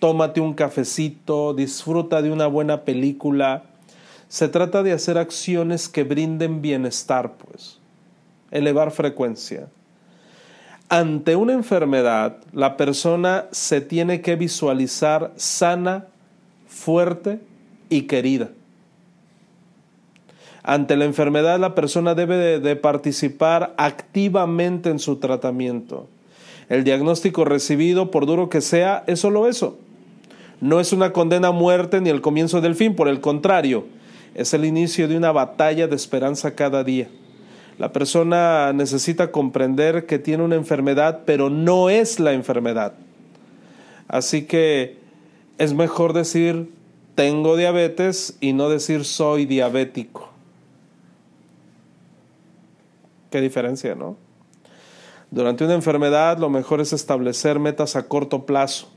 tómate 0.00 0.40
un 0.40 0.52
cafecito, 0.52 1.54
disfruta 1.54 2.20
de 2.22 2.32
una 2.32 2.48
buena 2.48 2.82
película. 2.82 3.62
Se 4.28 4.48
trata 4.48 4.82
de 4.82 4.92
hacer 4.92 5.16
acciones 5.16 5.88
que 5.88 6.02
brinden 6.02 6.60
bienestar, 6.60 7.34
pues, 7.34 7.78
elevar 8.50 8.90
frecuencia. 8.90 9.68
Ante 10.88 11.36
una 11.36 11.52
enfermedad, 11.52 12.38
la 12.52 12.76
persona 12.76 13.46
se 13.52 13.80
tiene 13.80 14.22
que 14.22 14.36
visualizar 14.36 15.32
sana, 15.36 16.06
fuerte 16.66 17.40
y 17.90 18.02
querida. 18.02 18.48
Ante 20.68 20.98
la 20.98 21.06
enfermedad 21.06 21.58
la 21.58 21.74
persona 21.74 22.14
debe 22.14 22.60
de, 22.60 22.76
participar 22.76 23.72
activamente 23.78 24.90
en 24.90 24.98
su 24.98 25.16
tratamiento. 25.16 26.08
El 26.68 26.84
diagnóstico 26.84 27.46
recibido, 27.46 28.10
por 28.10 28.26
duro 28.26 28.50
que 28.50 28.60
sea, 28.60 29.02
es 29.06 29.20
solo 29.20 29.48
eso. 29.48 29.78
No 30.60 30.78
es 30.78 30.92
una 30.92 31.14
condena 31.14 31.48
a 31.48 31.52
muerte 31.52 32.02
ni 32.02 32.10
el 32.10 32.20
comienzo 32.20 32.60
del 32.60 32.74
fin, 32.74 32.94
por 32.94 33.08
el 33.08 33.22
contrario, 33.22 33.86
es 34.34 34.52
el 34.52 34.66
inicio 34.66 35.08
de 35.08 35.16
una 35.16 35.32
batalla 35.32 35.86
de 35.88 35.96
esperanza 35.96 36.54
cada 36.54 36.84
día. 36.84 37.08
La 37.78 37.90
persona 37.90 38.74
necesita 38.74 39.32
comprender 39.32 40.04
que 40.04 40.18
tiene 40.18 40.44
una 40.44 40.56
enfermedad, 40.56 41.20
pero 41.24 41.48
no 41.48 41.88
es 41.88 42.20
la 42.20 42.34
enfermedad. 42.34 42.92
Así 44.06 44.42
que 44.42 44.98
es 45.56 45.72
mejor 45.72 46.12
decir 46.12 46.68
tengo 47.14 47.56
diabetes 47.56 48.36
y 48.42 48.52
no 48.52 48.68
decir 48.68 49.06
soy 49.06 49.46
diabético. 49.46 50.28
Qué 53.30 53.40
diferencia, 53.40 53.94
¿no? 53.94 54.16
Durante 55.30 55.64
una 55.64 55.74
enfermedad 55.74 56.38
lo 56.38 56.48
mejor 56.48 56.80
es 56.80 56.92
establecer 56.92 57.58
metas 57.58 57.96
a 57.96 58.08
corto 58.08 58.46
plazo 58.46 58.88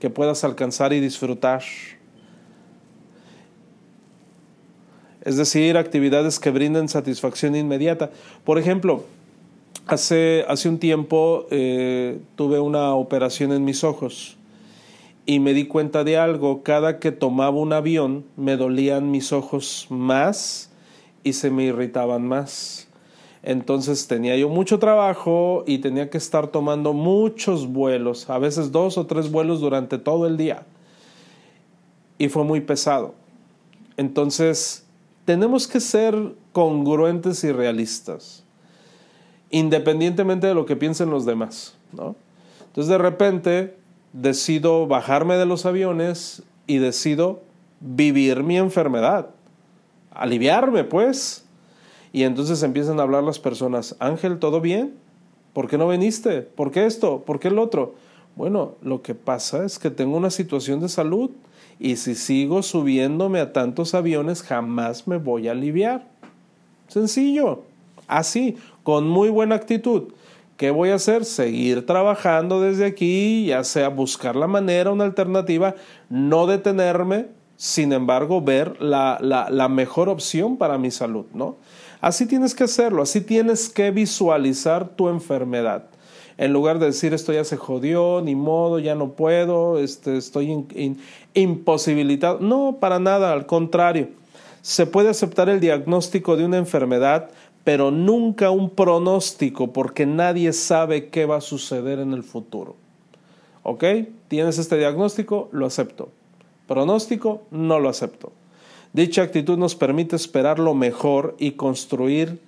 que 0.00 0.10
puedas 0.10 0.44
alcanzar 0.44 0.92
y 0.92 1.00
disfrutar. 1.00 1.62
Es 5.20 5.36
decir, 5.36 5.76
actividades 5.76 6.40
que 6.40 6.50
brinden 6.50 6.88
satisfacción 6.88 7.54
inmediata. 7.54 8.10
Por 8.44 8.58
ejemplo, 8.58 9.04
hace, 9.86 10.44
hace 10.48 10.68
un 10.68 10.78
tiempo 10.78 11.46
eh, 11.50 12.18
tuve 12.34 12.58
una 12.58 12.94
operación 12.94 13.52
en 13.52 13.64
mis 13.64 13.84
ojos 13.84 14.36
y 15.24 15.38
me 15.38 15.54
di 15.54 15.66
cuenta 15.66 16.02
de 16.02 16.16
algo. 16.16 16.62
Cada 16.62 16.98
que 16.98 17.12
tomaba 17.12 17.56
un 17.56 17.72
avión 17.72 18.24
me 18.36 18.56
dolían 18.56 19.10
mis 19.10 19.32
ojos 19.32 19.86
más 19.88 20.70
y 21.22 21.34
se 21.34 21.50
me 21.50 21.64
irritaban 21.64 22.26
más. 22.26 22.88
Entonces 23.42 24.06
tenía 24.06 24.36
yo 24.36 24.48
mucho 24.48 24.78
trabajo 24.78 25.64
y 25.66 25.78
tenía 25.78 26.10
que 26.10 26.18
estar 26.18 26.46
tomando 26.46 26.92
muchos 26.92 27.66
vuelos, 27.66 28.30
a 28.30 28.38
veces 28.38 28.70
dos 28.70 28.96
o 28.98 29.06
tres 29.06 29.30
vuelos 29.30 29.60
durante 29.60 29.98
todo 29.98 30.26
el 30.26 30.36
día. 30.36 30.64
Y 32.18 32.28
fue 32.28 32.44
muy 32.44 32.60
pesado. 32.60 33.14
Entonces, 33.96 34.86
tenemos 35.24 35.66
que 35.66 35.80
ser 35.80 36.34
congruentes 36.52 37.42
y 37.42 37.50
realistas, 37.50 38.44
independientemente 39.50 40.46
de 40.46 40.54
lo 40.54 40.64
que 40.64 40.76
piensen 40.76 41.10
los 41.10 41.26
demás. 41.26 41.74
¿no? 41.92 42.14
Entonces, 42.66 42.90
de 42.90 42.98
repente, 42.98 43.76
decido 44.12 44.86
bajarme 44.86 45.36
de 45.36 45.46
los 45.46 45.66
aviones 45.66 46.42
y 46.68 46.78
decido 46.78 47.42
vivir 47.80 48.44
mi 48.44 48.56
enfermedad, 48.56 49.30
aliviarme, 50.12 50.84
pues 50.84 51.41
y 52.12 52.24
entonces 52.24 52.62
empiezan 52.62 53.00
a 53.00 53.04
hablar 53.04 53.22
las 53.22 53.38
personas, 53.38 53.96
Ángel, 53.98 54.38
¿todo 54.38 54.60
bien? 54.60 54.94
¿Por 55.52 55.68
qué 55.68 55.78
no 55.78 55.88
viniste? 55.88 56.42
¿Por 56.42 56.70
qué 56.70 56.86
esto? 56.86 57.22
¿Por 57.24 57.40
qué 57.40 57.48
el 57.48 57.58
otro? 57.58 57.94
Bueno, 58.36 58.74
lo 58.82 59.02
que 59.02 59.14
pasa 59.14 59.64
es 59.64 59.78
que 59.78 59.90
tengo 59.90 60.16
una 60.16 60.30
situación 60.30 60.80
de 60.80 60.88
salud 60.88 61.30
y 61.78 61.96
si 61.96 62.14
sigo 62.14 62.62
subiéndome 62.62 63.40
a 63.40 63.52
tantos 63.52 63.94
aviones 63.94 64.42
jamás 64.42 65.06
me 65.06 65.18
voy 65.18 65.48
a 65.48 65.52
aliviar. 65.52 66.06
Sencillo, 66.88 67.62
así, 68.06 68.56
con 68.82 69.08
muy 69.08 69.28
buena 69.28 69.54
actitud. 69.54 70.12
¿Qué 70.56 70.70
voy 70.70 70.90
a 70.90 70.96
hacer? 70.96 71.24
Seguir 71.24 71.86
trabajando 71.86 72.60
desde 72.60 72.84
aquí, 72.84 73.46
ya 73.46 73.64
sea 73.64 73.88
buscar 73.88 74.36
la 74.36 74.46
manera, 74.46 74.90
una 74.90 75.04
alternativa, 75.04 75.74
no 76.08 76.46
detenerme, 76.46 77.26
sin 77.56 77.92
embargo, 77.92 78.40
ver 78.40 78.80
la, 78.80 79.18
la, 79.20 79.50
la 79.50 79.68
mejor 79.68 80.08
opción 80.08 80.56
para 80.56 80.78
mi 80.78 80.90
salud, 80.90 81.26
¿no? 81.32 81.56
Así 82.02 82.26
tienes 82.26 82.56
que 82.56 82.64
hacerlo, 82.64 83.00
así 83.00 83.20
tienes 83.20 83.68
que 83.68 83.92
visualizar 83.92 84.88
tu 84.88 85.08
enfermedad. 85.08 85.84
En 86.36 86.52
lugar 86.52 86.80
de 86.80 86.86
decir 86.86 87.14
esto 87.14 87.32
ya 87.32 87.44
se 87.44 87.56
jodió, 87.56 88.20
ni 88.22 88.34
modo, 88.34 88.80
ya 88.80 88.96
no 88.96 89.12
puedo, 89.12 89.78
este, 89.78 90.16
estoy 90.16 90.66
imposibilitado. 91.32 92.40
No, 92.40 92.78
para 92.80 92.98
nada, 92.98 93.32
al 93.32 93.46
contrario. 93.46 94.08
Se 94.62 94.84
puede 94.84 95.10
aceptar 95.10 95.48
el 95.48 95.60
diagnóstico 95.60 96.36
de 96.36 96.44
una 96.44 96.58
enfermedad, 96.58 97.30
pero 97.62 97.92
nunca 97.92 98.50
un 98.50 98.70
pronóstico 98.70 99.72
porque 99.72 100.04
nadie 100.04 100.52
sabe 100.52 101.08
qué 101.08 101.24
va 101.24 101.36
a 101.36 101.40
suceder 101.40 102.00
en 102.00 102.14
el 102.14 102.24
futuro. 102.24 102.74
¿Ok? 103.62 103.84
Tienes 104.26 104.58
este 104.58 104.76
diagnóstico, 104.76 105.48
lo 105.52 105.66
acepto. 105.66 106.08
Pronóstico, 106.66 107.42
no 107.52 107.78
lo 107.78 107.88
acepto. 107.88 108.32
Dicha 108.92 109.22
actitud 109.22 109.56
nos 109.56 109.74
permite 109.74 110.16
esperar 110.16 110.58
lo 110.58 110.74
mejor 110.74 111.34
y 111.38 111.52
construir 111.52 112.40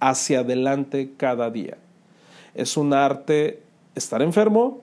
hacia 0.00 0.40
adelante 0.40 1.12
cada 1.18 1.50
día. 1.50 1.76
Es 2.54 2.78
un 2.78 2.94
arte 2.94 3.62
estar 3.94 4.22
enfermo 4.22 4.80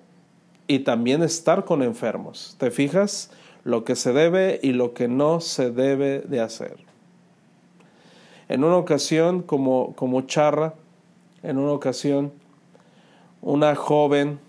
y 0.67 0.79
también 0.79 1.23
estar 1.23 1.65
con 1.65 1.81
enfermos. 1.81 2.55
¿Te 2.59 2.69
fijas? 2.69 3.31
Lo 3.63 3.85
que 3.85 3.95
se 3.95 4.13
debe 4.13 4.59
y 4.61 4.73
lo 4.73 4.93
que 4.93 5.07
no 5.07 5.39
se 5.39 5.71
debe 5.71 6.19
de 6.19 6.41
hacer. 6.41 6.77
En 8.47 8.63
una 8.63 8.77
ocasión, 8.77 9.41
como, 9.41 9.95
como 9.95 10.21
charra, 10.21 10.75
en 11.41 11.57
una 11.57 11.71
ocasión, 11.71 12.31
una 13.41 13.73
joven 13.73 14.39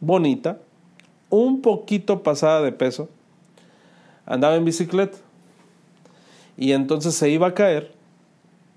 bonita, 0.00 0.58
un 1.30 1.62
poquito 1.62 2.22
pasada 2.22 2.60
de 2.60 2.72
peso, 2.72 3.08
andaba 4.26 4.56
en 4.56 4.66
bicicleta 4.66 5.23
y 6.56 6.72
entonces 6.72 7.14
se 7.14 7.30
iba 7.30 7.48
a 7.48 7.54
caer 7.54 7.92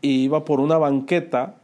y 0.02 0.24
iba 0.24 0.46
por 0.46 0.60
una 0.60 0.78
banqueta 0.78 1.56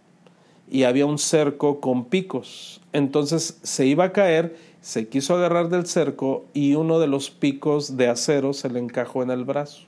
y 0.69 0.83
había 0.83 1.05
un 1.05 1.17
cerco 1.17 1.79
con 1.79 2.05
picos. 2.05 2.81
Entonces 2.93 3.59
se 3.63 3.85
iba 3.85 4.05
a 4.05 4.11
caer, 4.11 4.55
se 4.81 5.07
quiso 5.07 5.35
agarrar 5.35 5.69
del 5.69 5.85
cerco 5.85 6.45
y 6.53 6.75
uno 6.75 6.99
de 6.99 7.07
los 7.07 7.29
picos 7.29 7.97
de 7.97 8.07
acero 8.07 8.53
se 8.53 8.69
le 8.69 8.79
encajó 8.79 9.23
en 9.23 9.31
el 9.31 9.43
brazo. 9.43 9.83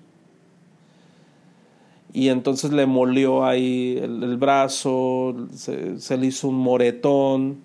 Y 2.13 2.29
entonces 2.29 2.71
le 2.71 2.85
molió 2.85 3.45
ahí 3.45 3.99
el, 4.01 4.38
brazo, 4.38 5.35
se, 5.53 5.99
se 5.99 6.17
le 6.17 6.27
hizo 6.27 6.47
un 6.47 6.55
moretón. 6.55 7.57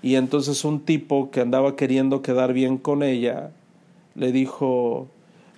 Y 0.00 0.14
entonces 0.14 0.64
un 0.64 0.80
tipo 0.80 1.30
que 1.30 1.40
andaba 1.40 1.76
queriendo 1.76 2.22
quedar 2.22 2.54
bien 2.54 2.78
con 2.78 3.02
ella 3.02 3.50
le 4.14 4.32
dijo, 4.32 5.08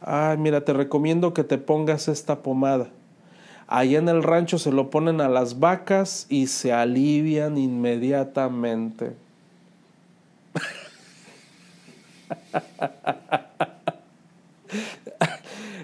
ay, 0.00 0.36
mira, 0.38 0.62
te 0.62 0.72
recomiendo 0.72 1.34
que 1.34 1.44
te 1.44 1.58
pongas 1.58 2.08
esta 2.08 2.42
pomada. 2.42 2.88
Allá 3.68 3.98
en 3.98 4.08
el 4.08 4.22
rancho 4.22 4.58
se 4.58 4.70
lo 4.70 4.90
ponen 4.90 5.20
a 5.20 5.28
las 5.28 5.58
vacas 5.58 6.26
y 6.28 6.46
se 6.46 6.72
alivian 6.72 7.58
inmediatamente. 7.58 9.14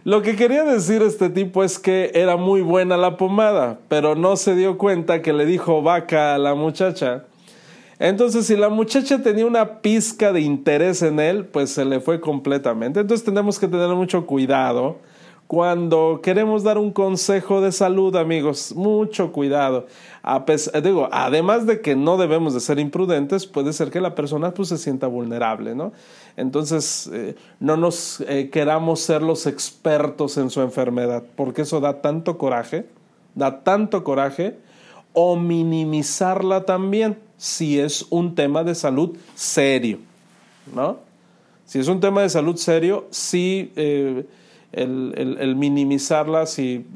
Lo 0.04 0.22
que 0.22 0.34
quería 0.34 0.64
decir 0.64 1.00
este 1.02 1.30
tipo 1.30 1.62
es 1.62 1.78
que 1.78 2.10
era 2.14 2.36
muy 2.36 2.60
buena 2.60 2.96
la 2.96 3.16
pomada, 3.16 3.78
pero 3.88 4.16
no 4.16 4.36
se 4.36 4.56
dio 4.56 4.76
cuenta 4.76 5.22
que 5.22 5.32
le 5.32 5.46
dijo 5.46 5.80
vaca 5.80 6.34
a 6.34 6.38
la 6.38 6.56
muchacha. 6.56 7.24
Entonces, 8.04 8.46
si 8.46 8.56
la 8.56 8.68
muchacha 8.68 9.22
tenía 9.22 9.46
una 9.46 9.80
pizca 9.80 10.32
de 10.32 10.40
interés 10.40 11.02
en 11.02 11.20
él, 11.20 11.44
pues 11.44 11.70
se 11.70 11.84
le 11.84 12.00
fue 12.00 12.20
completamente. 12.20 12.98
Entonces 12.98 13.24
tenemos 13.24 13.60
que 13.60 13.68
tener 13.68 13.90
mucho 13.90 14.26
cuidado 14.26 14.96
cuando 15.46 16.18
queremos 16.20 16.64
dar 16.64 16.78
un 16.78 16.90
consejo 16.90 17.60
de 17.60 17.70
salud, 17.70 18.16
amigos, 18.16 18.74
mucho 18.74 19.30
cuidado. 19.30 19.86
digo, 20.82 21.10
además 21.12 21.64
de 21.64 21.80
que 21.80 21.94
no 21.94 22.16
debemos 22.16 22.54
de 22.54 22.60
ser 22.60 22.80
imprudentes, 22.80 23.46
puede 23.46 23.72
ser 23.72 23.92
que 23.92 24.00
la 24.00 24.16
persona 24.16 24.52
pues, 24.52 24.70
se 24.70 24.78
sienta 24.78 25.06
vulnerable, 25.06 25.76
¿no? 25.76 25.92
Entonces, 26.36 27.08
eh, 27.12 27.36
no 27.60 27.76
nos 27.76 28.20
eh, 28.22 28.50
queramos 28.50 28.98
ser 28.98 29.22
los 29.22 29.46
expertos 29.46 30.38
en 30.38 30.50
su 30.50 30.60
enfermedad, 30.60 31.22
porque 31.36 31.62
eso 31.62 31.78
da 31.78 32.02
tanto 32.02 32.36
coraje, 32.36 32.84
da 33.36 33.62
tanto 33.62 34.02
coraje, 34.02 34.56
o 35.12 35.36
minimizarla 35.36 36.64
también 36.64 37.18
si 37.36 37.78
es 37.78 38.06
un 38.10 38.34
tema 38.34 38.64
de 38.64 38.74
salud 38.74 39.16
serio, 39.34 39.98
¿no? 40.74 40.98
Si 41.64 41.78
es 41.78 41.88
un 41.88 42.00
tema 42.00 42.22
de 42.22 42.28
salud 42.28 42.56
serio, 42.56 43.06
sí 43.10 43.72
eh, 43.76 44.24
el, 44.72 45.54
minimizarla, 45.56 46.46
si, 46.46 46.86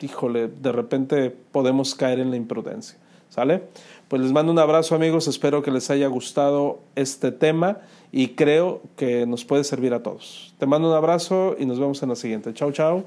híjole, 0.00 0.48
de 0.48 0.72
repente 0.72 1.30
podemos 1.30 1.94
caer 1.94 2.18
en 2.18 2.30
la 2.30 2.36
imprudencia, 2.36 2.98
¿sale? 3.28 3.62
Pues 4.08 4.22
les 4.22 4.32
mando 4.32 4.52
un 4.52 4.58
abrazo 4.58 4.94
amigos, 4.94 5.28
espero 5.28 5.62
que 5.62 5.70
les 5.70 5.90
haya 5.90 6.06
gustado 6.06 6.80
este 6.94 7.32
tema 7.32 7.78
y 8.10 8.28
creo 8.28 8.82
que 8.96 9.26
nos 9.26 9.44
puede 9.44 9.64
servir 9.64 9.94
a 9.94 10.02
todos. 10.02 10.54
Te 10.58 10.66
mando 10.66 10.88
un 10.88 10.94
abrazo 10.94 11.56
y 11.58 11.64
nos 11.64 11.78
vemos 11.78 12.02
en 12.02 12.10
la 12.10 12.16
siguiente. 12.16 12.52
Chao, 12.52 12.72
chao. 12.72 13.04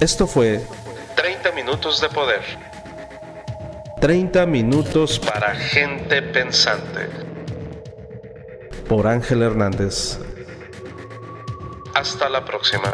Esto 0.00 0.26
fue 0.26 0.60
30 1.16 1.52
minutos 1.52 2.00
de 2.00 2.08
poder 2.08 2.73
30 4.00 4.46
minutos 4.46 5.18
para 5.18 5.54
gente 5.54 6.20
pensante. 6.22 7.08
Por 8.88 9.06
Ángel 9.06 9.42
Hernández. 9.42 10.18
Hasta 11.94 12.28
la 12.28 12.44
próxima. 12.44 12.92